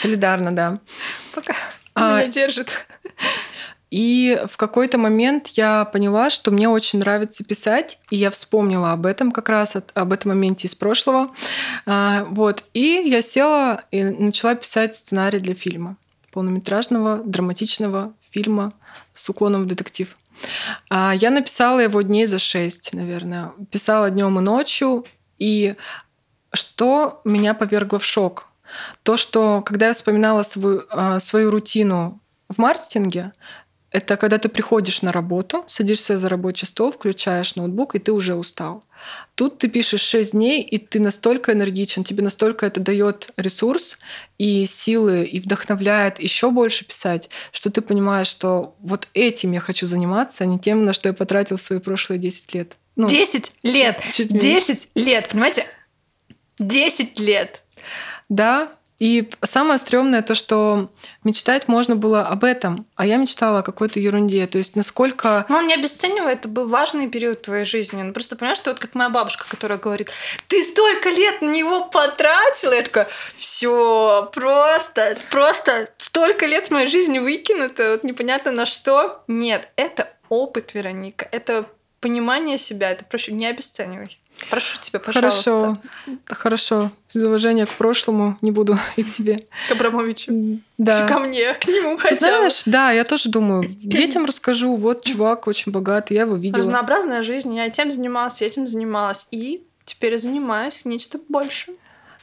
[0.00, 0.78] Солидарно, да.
[1.34, 1.54] Пока
[1.94, 2.84] А, меня держит.
[3.92, 9.04] И в какой-то момент я поняла, что мне очень нравится писать, и я вспомнила об
[9.04, 11.30] этом как раз, об этом моменте из прошлого.
[11.84, 12.64] А, Вот.
[12.72, 15.98] И я села и начала писать сценарий для фильма,
[16.30, 18.72] полнометражного, драматичного фильма
[19.12, 20.16] с уклоном в детектив.
[20.88, 23.52] А, Я написала его дней за шесть, наверное.
[23.70, 25.04] Писала днем и ночью.
[25.38, 25.74] И
[26.54, 28.46] что меня повергло в шок?
[29.02, 33.32] То, что когда я вспоминала свою, а, свою рутину в маркетинге,
[33.92, 38.34] это когда ты приходишь на работу, садишься за рабочий стол, включаешь ноутбук, и ты уже
[38.34, 38.84] устал.
[39.34, 43.98] Тут ты пишешь 6 дней, и ты настолько энергичен, тебе настолько это дает ресурс
[44.38, 49.86] и силы, и вдохновляет еще больше писать, что ты понимаешь, что вот этим я хочу
[49.86, 52.76] заниматься, а не тем, на что я потратил свои прошлые 10 лет.
[52.96, 54.00] Ну, 10 лет.
[54.12, 54.46] чуть меньше.
[54.46, 55.28] 10 лет.
[55.28, 55.66] Понимаете?
[56.58, 57.62] 10 лет.
[58.28, 58.72] Да,
[59.02, 60.88] и самое стрёмное то, что
[61.24, 64.46] мечтать можно было об этом, а я мечтала о какой-то ерунде.
[64.46, 65.44] То есть насколько...
[65.48, 68.00] Но он не обесценивает, это был важный период твоей жизни.
[68.00, 70.12] Ну, просто понимаешь, что вот как моя бабушка, которая говорит,
[70.46, 72.74] ты столько лет на него потратила.
[72.74, 79.24] Я такая, все, просто, просто столько лет моей жизни выкинуто, вот непонятно на что.
[79.26, 81.66] Нет, это опыт, Вероника, это
[81.98, 84.21] понимание себя, это прошу, не обесценивай.
[84.50, 85.50] Прошу тебя, пожалуйста.
[85.52, 85.76] Хорошо,
[86.28, 86.90] хорошо.
[87.14, 89.40] Из уважения к прошлому не буду и к тебе.
[89.68, 90.60] К Абрамовичу.
[90.78, 91.06] Да.
[91.08, 92.18] Ко мне, к нему Ты хотя бы.
[92.20, 96.58] знаешь, да, я тоже думаю, детям расскажу, вот чувак очень богатый, я его видела.
[96.58, 97.54] Разнообразная жизнь.
[97.54, 99.26] Я тем занималась, я этим занималась.
[99.30, 101.72] И теперь занимаюсь нечто больше.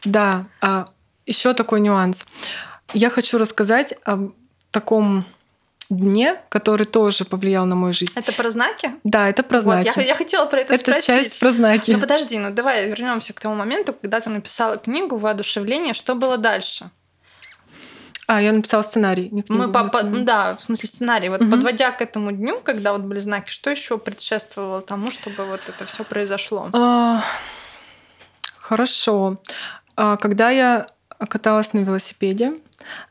[0.06, 0.86] Да, а
[1.26, 2.26] еще такой нюанс.
[2.94, 4.30] Я хочу рассказать о
[4.72, 5.26] таком
[5.90, 8.14] дне, который тоже повлиял на мою жизнь.
[8.16, 8.92] Это про знаки?
[9.04, 9.92] Да, это про Вот, знаки.
[9.98, 11.06] я, я хотела про это, это спросить.
[11.08, 11.92] часть про знаки.
[11.92, 15.94] Ну подожди, ну давай вернемся к тому моменту, когда ты написала книгу «Воодушевление».
[15.94, 16.90] Что было дальше?
[18.28, 19.30] А, я написала сценарий.
[19.30, 21.30] книгу, Мы по, вот, по- да, в смысле сценарий.
[21.30, 21.50] Вот Мгм.
[21.50, 25.86] подводя к этому дню, когда вот были знаки, что еще предшествовало тому, чтобы вот это
[25.88, 26.70] все произошло?
[26.74, 27.24] А,
[28.58, 29.38] Хорошо.
[29.96, 30.88] А, Когда я
[31.28, 32.54] каталась на велосипеде,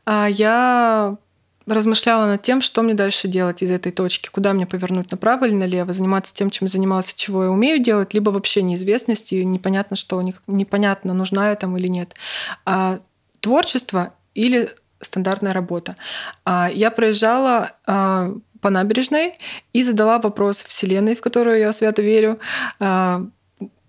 [0.05, 1.17] а, я
[1.65, 5.53] размышляла над тем, что мне дальше делать из этой точки, куда мне повернуть направо или
[5.53, 10.21] налево, заниматься тем, чем занималась, чего я умею делать, либо вообще неизвестность и непонятно, что
[10.47, 12.15] непонятно, нужна я там или нет.
[12.65, 12.99] А,
[13.39, 14.69] Творчество или
[15.01, 15.95] стандартная работа.
[16.45, 19.37] А, Я проезжала а, по набережной
[19.73, 22.39] и задала вопрос Вселенной, в которую я свято верю.
[22.79, 23.21] А,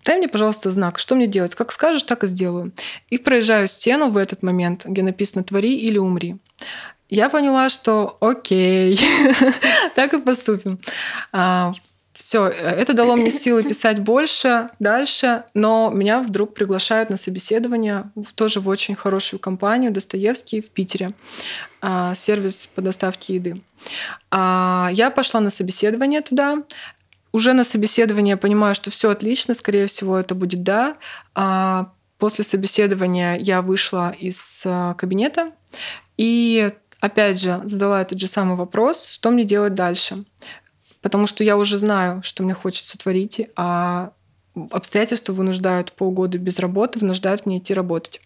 [0.03, 1.53] Дай мне, пожалуйста, знак, что мне делать?
[1.53, 2.71] Как скажешь, так и сделаю.
[3.09, 6.37] И проезжаю стену в этот момент, где написано «твори или умри».
[7.11, 8.99] Я поняла, что окей,
[9.95, 10.79] так и поступим.
[12.13, 18.59] Все, это дало мне силы писать больше, дальше, но меня вдруг приглашают на собеседование тоже
[18.59, 21.11] в очень хорошую компанию Достоевский в Питере,
[21.81, 23.61] а, сервис по доставке еды.
[24.29, 26.55] А, Я пошла на собеседование туда,
[27.33, 30.97] уже на собеседование я понимаю, что все отлично, скорее всего, это будет да.
[31.33, 35.47] А после собеседования я вышла из а, кабинета
[36.17, 40.23] и опять же задала этот же самый вопрос, что мне делать дальше.
[41.01, 44.13] Потому что я уже знаю, что мне хочется творить, а
[44.71, 48.21] обстоятельства вынуждают полгода без работы, вынуждают меня идти работать.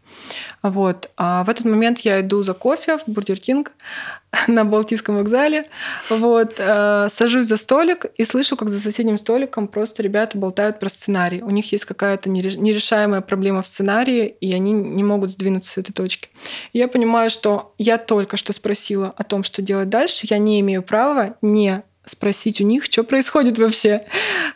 [0.61, 1.09] Вот.
[1.17, 3.71] А в этот момент я иду за кофе в Бургер Кинг
[4.47, 5.65] на Балтийском вокзале.
[6.09, 6.55] Вот.
[6.57, 11.41] э, Сажусь за столик и слышу, как за соседним столиком просто ребята болтают про сценарий.
[11.41, 15.77] У них есть какая-то нере- нерешаемая проблема в сценарии, и они не могут сдвинуться с
[15.77, 16.29] этой точки.
[16.73, 20.25] И я понимаю, что я только что спросила о том, что делать дальше.
[20.29, 24.05] Я не имею права не спросить у них, что происходит вообще.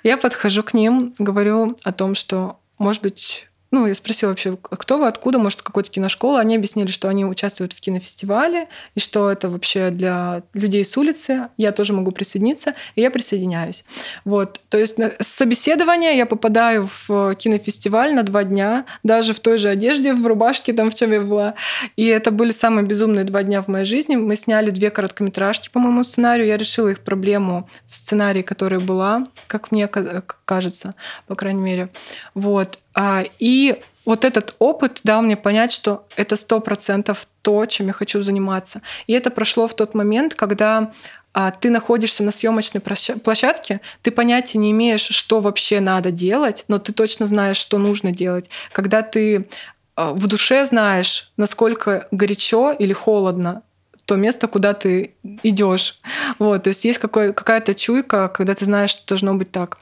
[0.03, 4.97] Я подхожу к ним, говорю о том, что, может быть, ну, я спросила вообще, кто
[4.97, 6.39] вы, откуда, может, какой-то киношкола.
[6.39, 11.49] Они объяснили, что они участвуют в кинофестивале, и что это вообще для людей с улицы.
[11.57, 13.85] Я тоже могу присоединиться, и я присоединяюсь.
[14.25, 14.61] Вот.
[14.69, 19.69] То есть с собеседования я попадаю в кинофестиваль на два дня, даже в той же
[19.69, 21.53] одежде, в рубашке, там, в чем я была.
[21.95, 24.15] И это были самые безумные два дня в моей жизни.
[24.15, 26.47] Мы сняли две короткометражки по моему сценарию.
[26.47, 30.95] Я решила их проблему в сценарии, которая была, как мне кажется,
[31.27, 31.89] по крайней мере.
[32.33, 32.79] Вот.
[32.93, 37.93] А, и вот этот опыт дал мне понять, что это сто процентов то, чем я
[37.93, 38.81] хочу заниматься.
[39.07, 40.91] И это прошло в тот момент, когда
[41.33, 46.79] а, ты находишься на съемочной площадке, ты понятия не имеешь, что вообще надо делать, но
[46.79, 48.49] ты точно знаешь, что нужно делать.
[48.71, 49.47] Когда ты
[49.95, 53.63] а, в душе знаешь, насколько горячо или холодно
[54.05, 55.13] то место, куда ты
[55.43, 55.99] идешь.
[56.39, 59.77] Вот, то есть есть какая-то чуйка, когда ты знаешь, что должно быть так.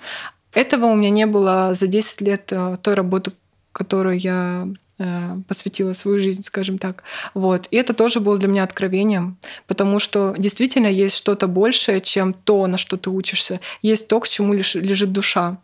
[0.53, 3.31] Этого у меня не было за 10 лет э, той работы,
[3.71, 4.67] которую я
[4.97, 7.03] э, посвятила свою жизнь, скажем так.
[7.33, 7.67] Вот.
[7.69, 9.37] И это тоже было для меня откровением,
[9.67, 13.59] потому что действительно есть что-то большее, чем то, на что ты учишься.
[13.81, 15.59] Есть то, к чему лежит душа.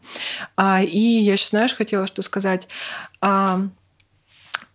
[0.55, 2.67] А, и я еще, знаешь, хотела что сказать.
[3.21, 3.61] А,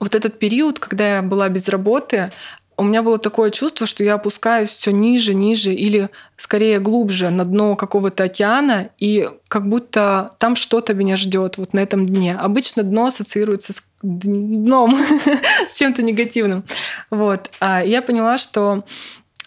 [0.00, 2.30] вот этот период, когда я была без работы,
[2.78, 7.44] у меня было такое чувство, что я опускаюсь все ниже, ниже или скорее глубже на
[7.44, 12.34] дно какого-то океана, и как будто там что-то меня ждет вот на этом дне.
[12.34, 14.96] Обычно дно ассоциируется с дном,
[15.68, 16.64] с чем-то негативным.
[17.10, 17.50] Вот.
[17.58, 18.78] А я поняла, что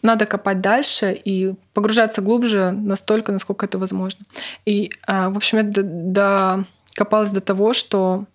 [0.02, 4.26] надо копать дальше и погружаться глубже настолько, насколько это возможно.
[4.66, 8.26] И, а, в общем, я докопалась до того, что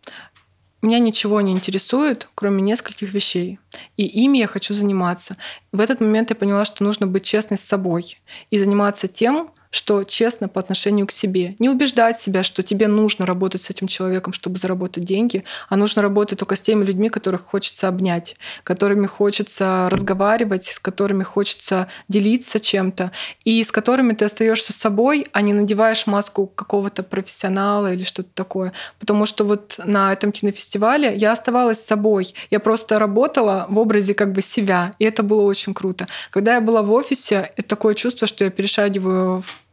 [0.87, 3.59] меня ничего не интересует, кроме нескольких вещей.
[3.97, 5.37] И ими я хочу заниматься.
[5.73, 8.19] В этот момент я поняла, что нужно быть честной с собой
[8.51, 11.55] и заниматься тем, что честно по отношению к себе.
[11.59, 16.01] Не убеждать себя, что тебе нужно работать с этим человеком, чтобы заработать деньги, а нужно
[16.01, 22.59] работать только с теми людьми, которых хочется обнять, которыми хочется разговаривать, с которыми хочется делиться
[22.59, 23.13] чем-то,
[23.45, 28.73] и с которыми ты остаешься собой, а не надеваешь маску какого-то профессионала или что-то такое.
[28.99, 32.35] Потому что вот на этом кинофестивале я оставалась собой.
[32.51, 36.07] Я просто работала в образе как бы себя, и это было очень круто.
[36.31, 39.66] Когда я была в офисе, это такое чувство, что я перешагиваю в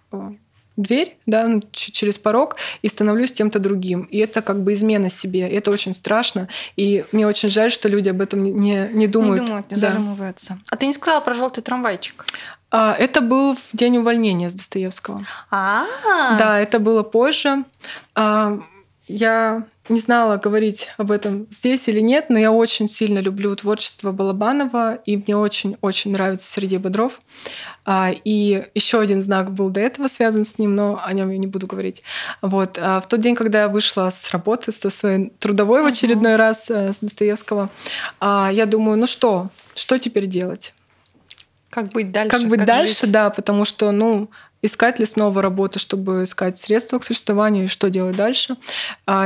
[0.75, 4.03] дверь, да, ну, через порог и становлюсь кем-то другим.
[4.03, 5.49] И это как бы измена себе.
[5.49, 6.49] И это очень страшно.
[6.75, 9.41] И мне очень жаль, что люди об этом не, не думают.
[9.41, 9.91] Не думают, не да.
[9.91, 10.57] задумываются.
[10.69, 12.25] А ты не сказала про желтый трамвайчик?
[12.71, 15.23] А, это был в день увольнения с Достоевского.
[15.51, 15.85] А,
[16.37, 17.65] Да, это было позже.
[18.15, 18.59] А,
[19.07, 24.11] я не знала, говорить об этом здесь или нет, но я очень сильно люблю творчество
[24.13, 27.19] Балабанова, и мне очень-очень нравится Сергей Бодров.
[27.85, 31.37] А, и еще один знак был до этого связан с ним, но о нем я
[31.37, 32.01] не буду говорить.
[32.41, 32.79] Вот.
[32.81, 36.37] А в тот день, когда я вышла с работы, со своей трудовой в очередной uh-huh.
[36.37, 37.69] раз э, с Достоевского,
[38.21, 40.73] а, я думаю, ну что, что теперь делать?
[41.69, 42.29] Как быть дальше?
[42.37, 43.11] Как быть как дальше, жить?
[43.11, 44.29] да, потому что, ну,
[44.63, 48.55] искать ли снова работу, чтобы искать средства к существованию и что делать дальше.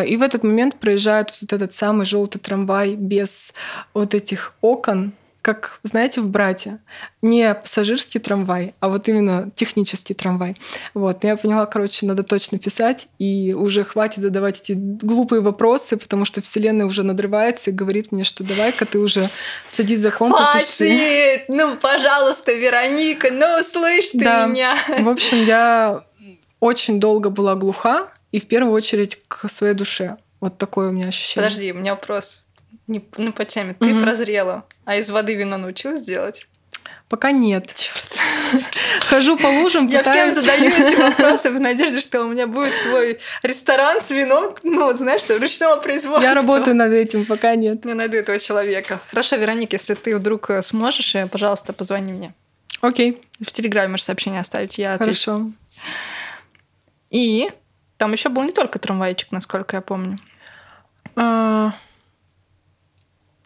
[0.08, 3.54] И в этот момент проезжает вот этот самый желтый трамвай без
[3.94, 5.14] вот этих окон,
[5.48, 6.80] как, знаете, в «Брате».
[7.22, 10.58] Не пассажирский трамвай, а вот именно технический трамвай.
[10.94, 11.24] Вот.
[11.24, 16.26] Но я поняла, короче, надо точно писать, и уже хватит задавать эти глупые вопросы, потому
[16.26, 19.30] что Вселенная уже надрывается и говорит мне, что давай-ка ты уже
[19.70, 21.46] садись за комп Хватит!
[21.48, 24.48] Ну, пожалуйста, Вероника, ну, слышь ты да.
[24.48, 24.76] меня.
[25.00, 26.04] В общем, я
[26.60, 30.18] очень долго была глуха, и в первую очередь к своей душе.
[30.42, 31.48] Вот такое у меня ощущение.
[31.48, 32.44] Подожди, у меня вопрос.
[32.88, 33.76] Не, ну, по теме.
[33.80, 34.02] Ты угу.
[34.02, 36.48] прозрела, а из воды вино научилась делать?
[37.10, 37.74] Пока нет.
[37.74, 38.18] Черт.
[39.02, 43.20] Хожу по лужам, Я всем задаю эти вопросы в надежде, что у меня будет свой
[43.44, 46.26] ресторан с вином, ну, вот знаешь, что, ручного производства.
[46.26, 47.86] Я работаю над этим, пока нет.
[47.86, 49.00] Не найду этого человека.
[49.10, 52.34] Хорошо, Вероника, если ты вдруг э, сможешь, э, пожалуйста, позвони мне.
[52.82, 53.22] Окей.
[53.40, 55.32] В Телеграме можешь сообщение оставить, я отвечу.
[55.32, 55.52] Хорошо.
[57.10, 57.50] И
[57.98, 60.18] там еще был не только трамвайчик, насколько я помню.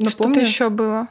[0.02, 0.06] А...
[0.06, 0.34] Напомню.
[0.34, 1.08] Что-то еще было.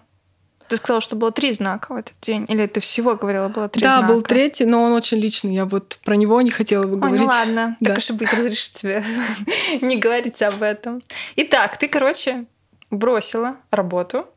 [0.68, 2.46] Ты сказала, что было три знака в этот день.
[2.48, 4.06] Или ты всего говорила, было три да, знака?
[4.06, 5.52] Да, был третий, но он очень личный.
[5.52, 7.20] Я вот про него не хотела бы говорить.
[7.20, 7.76] Ой, ну ладно.
[7.80, 7.90] Да.
[7.90, 9.04] Так уж и быть, разрешу тебе
[9.80, 11.02] не говорить об этом.
[11.34, 12.44] Итак, ты, короче,
[12.90, 14.28] бросила работу.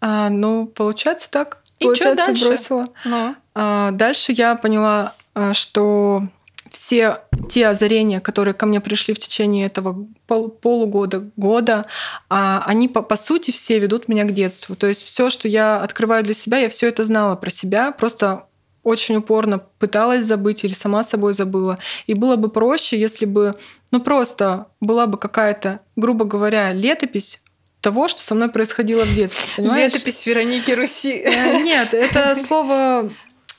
[0.00, 1.58] А, ну, получается так.
[1.78, 2.46] И получается, что дальше?
[2.46, 2.88] бросила.
[3.04, 3.36] Ну.
[3.54, 6.22] А, дальше я поняла, а, что
[6.70, 11.86] все те озарения, которые ко мне пришли в течение этого пол полугода, года,
[12.28, 14.76] а, они по, по сути все ведут меня к детству.
[14.76, 18.44] То есть все, что я открываю для себя, я все это знала про себя, просто
[18.82, 21.78] очень упорно пыталась забыть или сама собой забыла.
[22.06, 23.54] И было бы проще, если бы,
[23.90, 27.42] ну просто была бы какая-то, грубо говоря, летопись
[27.80, 29.44] того, что со мной происходило в детстве.
[29.56, 29.92] Понимаешь?
[29.92, 31.12] Летопись Вероники Руси.
[31.24, 33.10] Э, Нет, это слово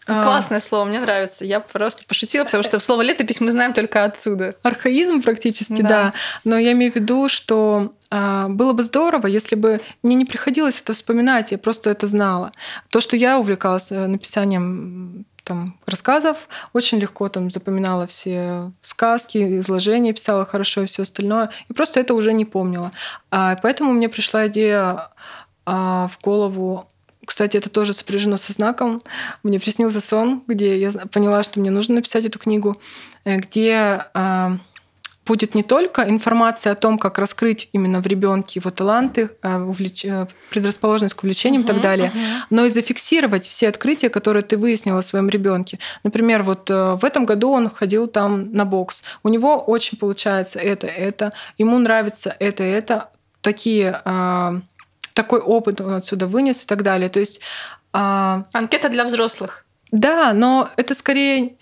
[0.10, 1.45] Классное слово, мне нравится.
[1.45, 4.55] Я просто пошутила, потому что слово летопись мы знаем только отсюда.
[4.64, 5.89] архаизм практически, Да.
[5.89, 6.12] да.
[6.43, 10.82] Но я имею в виду, что а, было бы здорово, если бы мне не приходилось
[10.82, 12.51] это вспоминать, я просто это знала.
[12.89, 20.14] То, что я увлекалась э, написанием там, рассказов, очень легко там запоминала все сказки, изложения
[20.14, 22.91] писала хорошо и все остальное, и просто это уже не помнила.
[23.32, 25.10] А, поэтому мне пришла идея
[25.66, 26.88] а, в голову
[27.30, 29.04] кстати, это тоже сопряжено со знаком.
[29.44, 32.76] Мне приснился сон, где я поняла, что мне нужно написать эту книгу,
[33.24, 34.58] э, где а,
[35.28, 40.10] будет не только информация о том, как раскрыть именно в ребенке его таланты, а, увлеч-
[40.10, 42.24] э, предрасположенность к увлечениям и так далее, мгм.
[42.50, 45.78] но и зафиксировать все открытия, которые ты выяснила о своем ребенке.
[46.04, 49.04] Например, вот э, в этом году он ходил там на бокс.
[49.22, 53.10] У него очень получается это, это, ему нравится это, это,
[53.42, 54.62] такие а,
[55.20, 57.09] такой опыт он отсюда вынес и так далее.
[57.09, 57.41] То есть
[57.91, 59.65] а, Анкета для взрослых.
[59.91, 61.57] да, но это скорее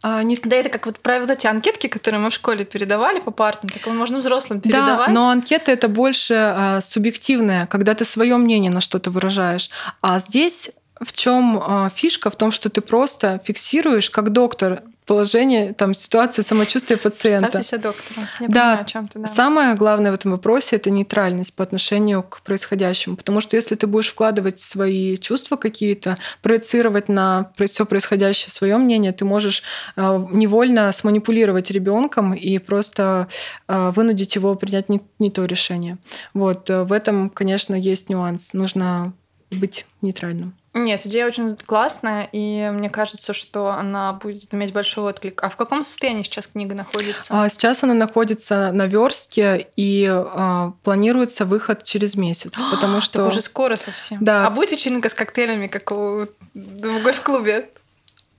[0.00, 3.18] а, не Да, это как вот про вот эти анкетки, которые мы в школе передавали
[3.18, 5.08] по партам, так можно взрослым передавать.
[5.08, 9.70] Да, но анкета это больше а, субъективная, когда ты свое мнение на что-то выражаешь.
[10.02, 12.30] А здесь в чем фишка?
[12.30, 17.48] В том, что ты просто фиксируешь, как доктор, положение, там, ситуация самочувствия пациента.
[17.48, 18.28] Представьте себе доктора.
[18.38, 19.18] Я Да, понимаю, о чем ты.
[19.18, 19.26] Да.
[19.26, 23.16] Самое главное в этом вопросе это нейтральность по отношению к происходящему.
[23.16, 29.10] Потому что если ты будешь вкладывать свои чувства какие-то, проецировать на все происходящее свое мнение,
[29.10, 29.64] ты можешь
[29.96, 33.26] э, невольно сманипулировать ребенком и просто
[33.66, 35.98] э, вынудить его принять не, не то решение.
[36.34, 38.52] Вот э, в этом, конечно, есть нюанс.
[38.52, 39.12] Нужно
[39.50, 40.54] быть нейтральным.
[40.72, 45.42] Нет, идея очень классная, и мне кажется, что она будет иметь большой отклик.
[45.42, 47.42] А в каком состоянии сейчас книга находится?
[47.42, 53.26] А Сейчас она находится на верстке и а, планируется выход через месяц, потому Так что
[53.26, 54.18] уже скоро совсем.
[54.20, 54.46] Да.
[54.46, 56.28] А будет вечеринка с коктейлями, как у...
[56.54, 57.68] в гольф-клубе?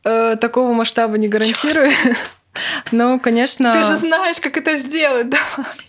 [0.03, 1.91] э, такого масштаба не гарантирую.
[2.91, 5.39] Но, конечно, Ты же знаешь, как это сделать, да?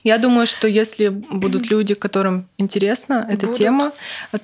[0.05, 3.59] я думаю, что если будут люди, которым интересна эта Будут.
[3.59, 3.93] тема,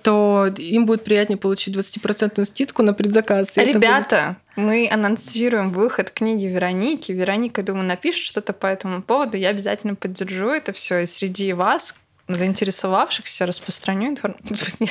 [0.03, 3.57] то им будет приятнее получить 20% скидку на предзаказ.
[3.57, 7.13] Ребята, мы анонсируем выход книги Вероники.
[7.13, 9.37] Вероника, думаю, напишет что-то по этому поводу.
[9.37, 11.01] Я обязательно поддержу это все.
[11.01, 11.95] И среди вас,
[12.29, 14.59] заинтересовавшихся, распространю информацию.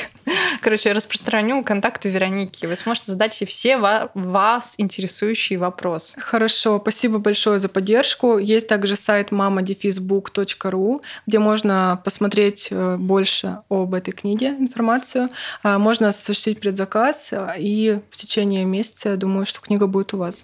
[0.61, 2.65] Короче, распространю контакты Вероники.
[2.65, 6.19] Вы сможете задать ей все ва- вас интересующие вопросы.
[6.19, 8.37] Хорошо, спасибо большое за поддержку.
[8.37, 15.29] Есть также сайт mamadefizbook.ru, где можно посмотреть э, больше об этой книге, информацию.
[15.63, 20.17] А, Можно осуществить предзаказ, а, и в течение месяца, я думаю, что книга будет у
[20.17, 20.43] вас.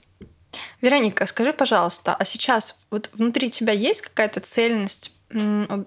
[0.81, 5.11] Вероника, скажи, пожалуйста, а сейчас вот внутри тебя есть какая-то цельность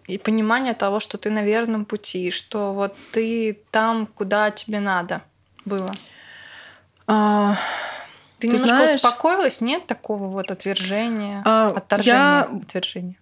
[0.07, 5.23] и понимание того, что ты на верном пути, что вот ты там, куда тебе надо
[5.65, 5.93] было?
[7.07, 7.55] А,
[8.39, 9.61] Ты, Ты немножко знаешь- успокоилась?
[9.63, 13.15] Нет такого вот отвержения, а, отторжения, Я отвержения?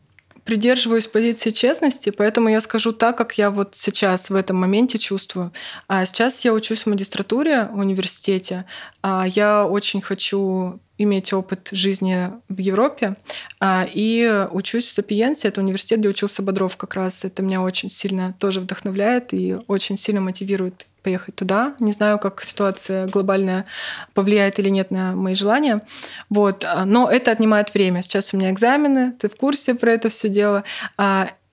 [0.44, 5.52] придерживаюсь позиции честности, поэтому я скажу так, как я вот сейчас в этом моменте чувствую.
[5.88, 8.64] А сейчас я учусь в магистратуре в университете.
[9.02, 13.14] А Я очень хочу иметь опыт жизни в Европе.
[13.60, 17.24] А, И учусь в Сапиенсе, это университет, где учился Бодров как раз.
[17.24, 21.74] Это меня очень сильно тоже вдохновляет и очень сильно мотивирует поехать туда.
[21.80, 23.66] Не знаю, как ситуация глобальная
[24.14, 25.82] повлияет или нет на мои желания.
[26.30, 26.64] Вот.
[26.64, 28.02] а, Но это отнимает время.
[28.02, 30.62] Сейчас у меня экзамены, ты в курсе про это все дело.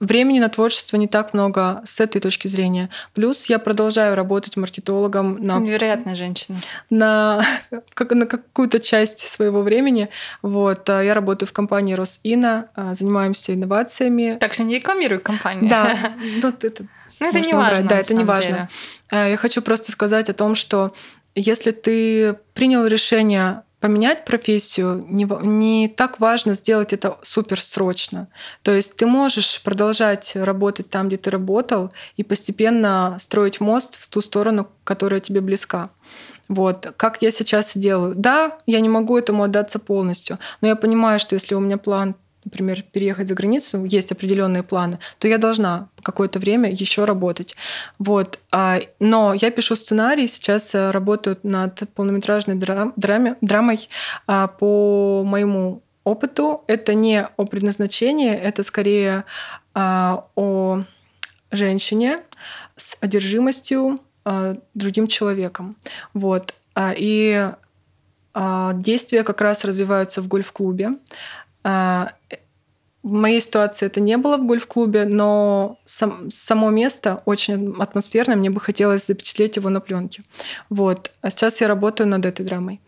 [0.02, 2.90] А Времени на творчество не так много с этой точки зрения.
[3.14, 6.58] Плюс я продолжаю работать маркетологом на Невероятная женщина.
[6.90, 7.46] на,
[7.94, 10.10] как, на какую-то часть своего времени.
[10.42, 10.90] Вот.
[10.90, 14.38] а Я работаю в компании Росина, а, занимаемся инновациями.
[14.40, 15.70] Так что не рекламируй компанию.
[15.70, 16.84] Да, ну, это
[17.20, 17.88] Ну, это не важно.
[17.88, 18.70] Да, это не важно.
[19.12, 20.90] Э, Я хочу просто сказать о том, что
[21.36, 28.28] если ты принял решение поменять профессию, не, не так важно сделать это супер срочно.
[28.62, 34.08] То есть ты можешь продолжать работать там, где ты работал, и постепенно строить мост в
[34.08, 35.90] ту сторону, которая тебе близка.
[36.48, 38.14] Вот, как я сейчас делаю.
[38.16, 42.16] Да, я не могу этому отдаться полностью, но я понимаю, что если у меня план
[42.46, 47.56] например, переехать за границу, есть определенные планы, то я должна какое-то время еще работать.
[48.00, 48.40] Вот.
[48.52, 53.88] А, Но я пишу сценарий, сейчас э, работаю над полнометражной дра- драме, драмой
[54.28, 56.64] а, по моему опыту.
[56.68, 59.24] Это не о предназначении, это скорее
[59.74, 60.84] а, о
[61.52, 62.18] женщине
[62.76, 63.98] с одержимостью
[64.74, 65.72] другим человеком.
[66.14, 66.54] Вот.
[66.96, 67.50] И
[68.36, 70.92] действия как раз развиваются в гольф-клубе.
[71.64, 72.14] А,
[73.04, 78.50] в моей ситуации это не было в гольф-клубе, но сам, само место очень атмосферное, мне
[78.50, 80.22] бы хотелось запечатлеть его на пленке.
[80.70, 81.12] Вот.
[81.22, 82.80] А сейчас я работаю над этой драмой.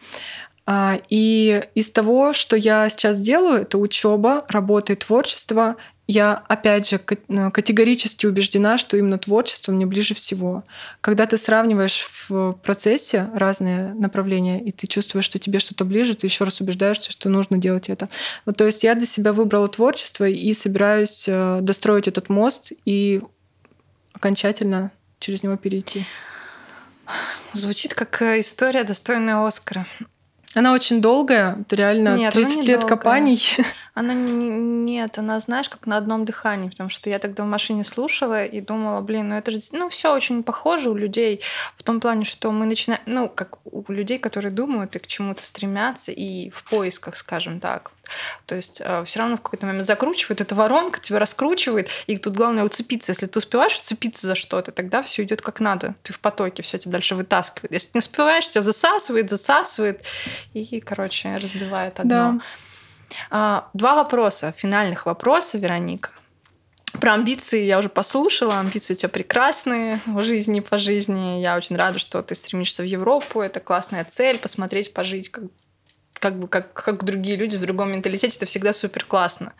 [0.65, 5.75] А, и из того, что я сейчас делаю, это учеба, работа и творчество.
[6.05, 10.63] Я, опять же, э, категорически убеждена, что именно творчество мне ближе всего.
[10.99, 16.27] Когда ты сравниваешь в процессе разные направления, и ты чувствуешь, что тебе что-то ближе, ты
[16.27, 18.09] еще раз убеждаешься, что нужно делать это.
[18.45, 23.21] Вот, то есть я для себя выбрала творчество и собираюсь э, достроить этот мост и
[24.11, 26.05] окончательно через него перейти.
[27.53, 29.87] Звучит как э, история, достойная Оскара.
[30.55, 32.97] Она очень долгая, это реально нет, 30 лет долгая.
[32.97, 33.41] копаний.
[33.95, 37.83] Она не, нет, она, знаешь, как на одном дыхании, потому что я тогда в машине
[37.83, 41.41] слушала и думала, блин, ну это же, ну все очень похоже у людей
[41.77, 45.45] в том плане, что мы начинаем, ну как у людей, которые думают и к чему-то
[45.45, 47.91] стремятся и в поисках, скажем так.
[48.45, 52.35] То есть э, все равно в какой-то момент закручивает эта воронка, тебя раскручивает, и тут
[52.35, 53.11] главное уцепиться.
[53.11, 55.95] Если ты успеваешь уцепиться за что-то, тогда все идет как надо.
[56.03, 57.71] Ты в потоке, все тебя дальше вытаскивает.
[57.71, 60.03] Если не успеваешь, тебя засасывает, засасывает,
[60.53, 62.09] и, короче, разбивает одно.
[62.09, 62.39] Да.
[63.29, 66.11] А, два вопроса, финальных вопроса, Вероника.
[66.99, 68.59] Про амбиции я уже послушала.
[68.59, 71.41] Амбиции у тебя прекрасные в жизни, по жизни.
[71.41, 73.41] Я очень рада, что ты стремишься в Европу.
[73.41, 75.45] Это классная цель, посмотреть, пожить, как
[76.23, 79.51] как бы как, как другие люди в другом менталитете, это всегда супер классно.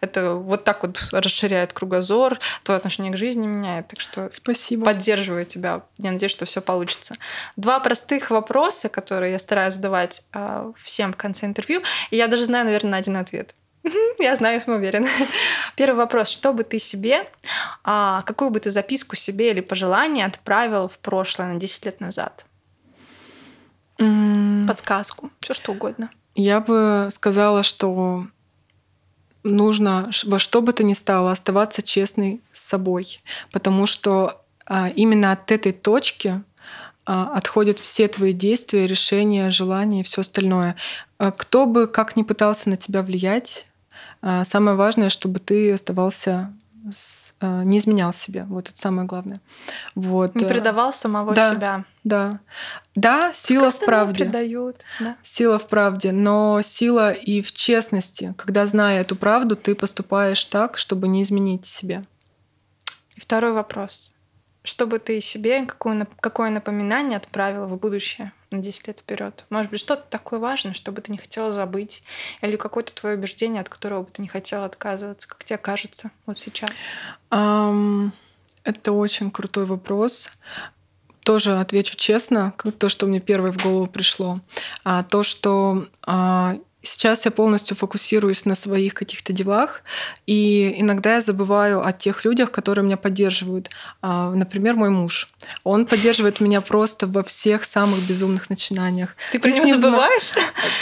[0.00, 3.86] Это вот так вот расширяет кругозор, твое отношение к жизни меняет.
[3.86, 4.84] Так что Спасибо.
[4.86, 5.82] поддерживаю тебя.
[5.98, 7.14] Я надеюсь, что все получится.
[7.56, 11.80] Два простых вопроса, которые я стараюсь задавать э, всем в конце интервью.
[12.10, 13.54] И я даже знаю, наверное, на один ответ.
[14.18, 15.08] Я знаю, я уверена.
[15.76, 16.28] Первый вопрос.
[16.28, 17.26] Что бы ты себе,
[17.84, 22.44] а, какую бы ты записку себе или пожелание отправил в прошлое на 10 лет назад?
[24.00, 24.66] Mm.
[24.66, 26.10] Подсказку, все что угодно.
[26.34, 28.26] Я бы сказала, что
[29.42, 33.20] нужно во что бы то ни стало оставаться честной с собой,
[33.52, 36.42] потому что а, именно от этой точки
[37.04, 40.76] а, отходят все твои действия, решения, желания и все остальное.
[41.18, 43.66] А, кто бы как ни пытался на тебя влиять,
[44.22, 46.52] а, самое важное, чтобы ты оставался
[46.90, 48.44] с, э, не изменял себе.
[48.44, 49.40] Вот это самое главное.
[49.94, 50.34] Вот.
[50.34, 51.84] Не э, предавал самого да, себя.
[52.04, 52.40] Да.
[52.94, 54.24] Да, сила в правде.
[54.24, 55.16] Предают, да.
[55.22, 58.34] Сила в правде, но сила и в честности.
[58.36, 62.04] Когда, зная эту правду, ты поступаешь так, чтобы не изменить себя.
[63.16, 64.10] И второй вопрос.
[64.62, 68.32] Что бы ты себе, какое, какое напоминание отправила в будущее?
[68.50, 69.44] На 10 лет вперед?
[69.50, 72.02] Может быть, что-то такое важное, что бы ты не хотела забыть?
[72.40, 75.28] Или какое-то твое убеждение, от которого бы ты не хотела отказываться?
[75.28, 76.70] Как тебе кажется вот сейчас?
[77.30, 78.10] Um,
[78.64, 80.30] это очень крутой вопрос.
[81.22, 84.36] Тоже отвечу честно, то, что мне первое в голову пришло.
[84.84, 89.82] А, то, что а, Сейчас я полностью фокусируюсь на своих каких-то делах,
[90.26, 93.70] и иногда я забываю о тех людях, которые меня поддерживают.
[94.00, 95.28] А, например, мой муж.
[95.64, 99.16] Он поддерживает меня просто во всех самых безумных начинаниях.
[99.32, 100.32] Ты про него забываешь?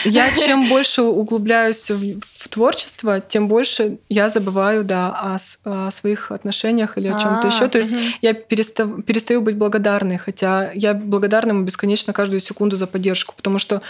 [0.04, 6.30] Я чем больше углубляюсь в, в творчество, тем больше я забываю да, о, о своих
[6.30, 7.68] отношениях или о чем-то еще.
[7.68, 8.00] То есть угу.
[8.22, 13.58] я перестаю, перестаю быть благодарной, хотя я благодарна ему бесконечно каждую секунду за поддержку, потому
[13.58, 13.82] что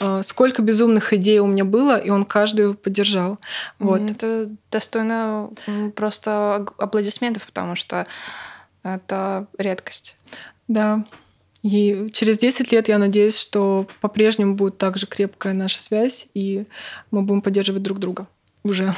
[0.00, 3.38] э, сколько безумных идей у меня было, и он каждую поддержал.
[3.78, 4.10] Вот.
[4.10, 5.50] Это достойно
[5.94, 8.06] просто аплодисментов, потому что
[8.82, 10.16] это редкость.
[10.66, 11.04] Да.
[11.62, 16.66] И через 10 лет я надеюсь, что по-прежнему будет также крепкая наша связь, и
[17.10, 18.26] мы будем поддерживать друг друга
[18.62, 18.94] уже.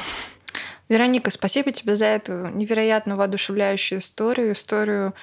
[0.89, 5.13] Вероника, спасибо тебе за эту невероятно воодушевляющую историю, историю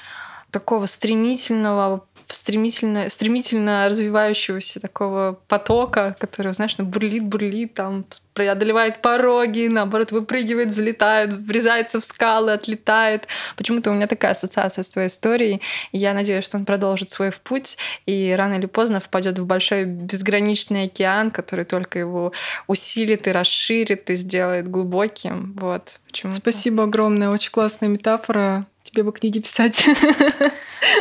[0.51, 8.05] такого стремительного стремительно, стремительно развивающегося такого потока, который, знаешь, ну, бурлит, бурлит, там
[8.35, 13.29] преодолевает пороги, наоборот, выпрыгивает, взлетает, врезается в скалы, отлетает.
[13.57, 15.63] Почему-то у меня такая ассоциация с твоей историей.
[15.93, 19.85] И я надеюсь, что он продолжит свой путь и рано или поздно впадет в большой
[19.85, 22.33] безграничный океан, который только его
[22.67, 25.55] усилит и расширит и сделает глубоким.
[25.57, 26.01] Вот.
[26.09, 26.39] Почему-то.
[26.39, 27.31] Спасибо огромное.
[27.31, 29.85] Очень классная метафора тебе бы книги писать.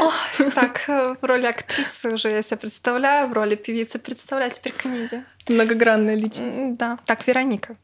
[0.02, 0.12] О,
[0.56, 5.24] так, э, в роли актрисы уже я себя представляю, в роли певицы представляю теперь книги.
[5.48, 6.78] Многогранная личность.
[6.78, 6.98] Да.
[7.06, 7.76] Так, Вероника,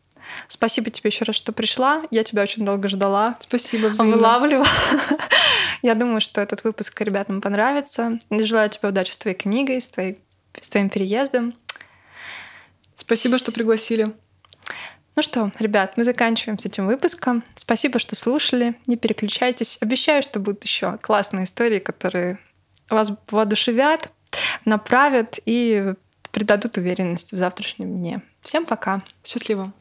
[0.48, 2.04] Спасибо тебе еще раз, что пришла.
[2.12, 3.36] Я тебя очень долго ждала.
[3.40, 4.18] Спасибо, взаимно.
[4.18, 4.68] Вылавливала.
[5.82, 8.20] Я думаю, что этот выпуск ребятам понравится.
[8.30, 10.20] Желаю тебе удачи с твоей книгой, с, твоей,
[10.60, 11.56] с твоим переездом.
[12.96, 14.08] Спасибо, что пригласили.
[15.20, 17.44] Ну что, ребят, мы заканчиваем с этим выпуском.
[17.54, 18.76] Спасибо, что слушали.
[18.88, 19.78] Не переключайтесь.
[19.82, 22.40] Обещаю, что будут еще классные истории, которые
[22.90, 24.14] вас воодушевят,
[24.64, 25.94] направят и
[26.32, 28.22] придадут уверенность в завтрашнем дне.
[28.44, 29.02] Всем пока.
[29.26, 29.74] Счастливо.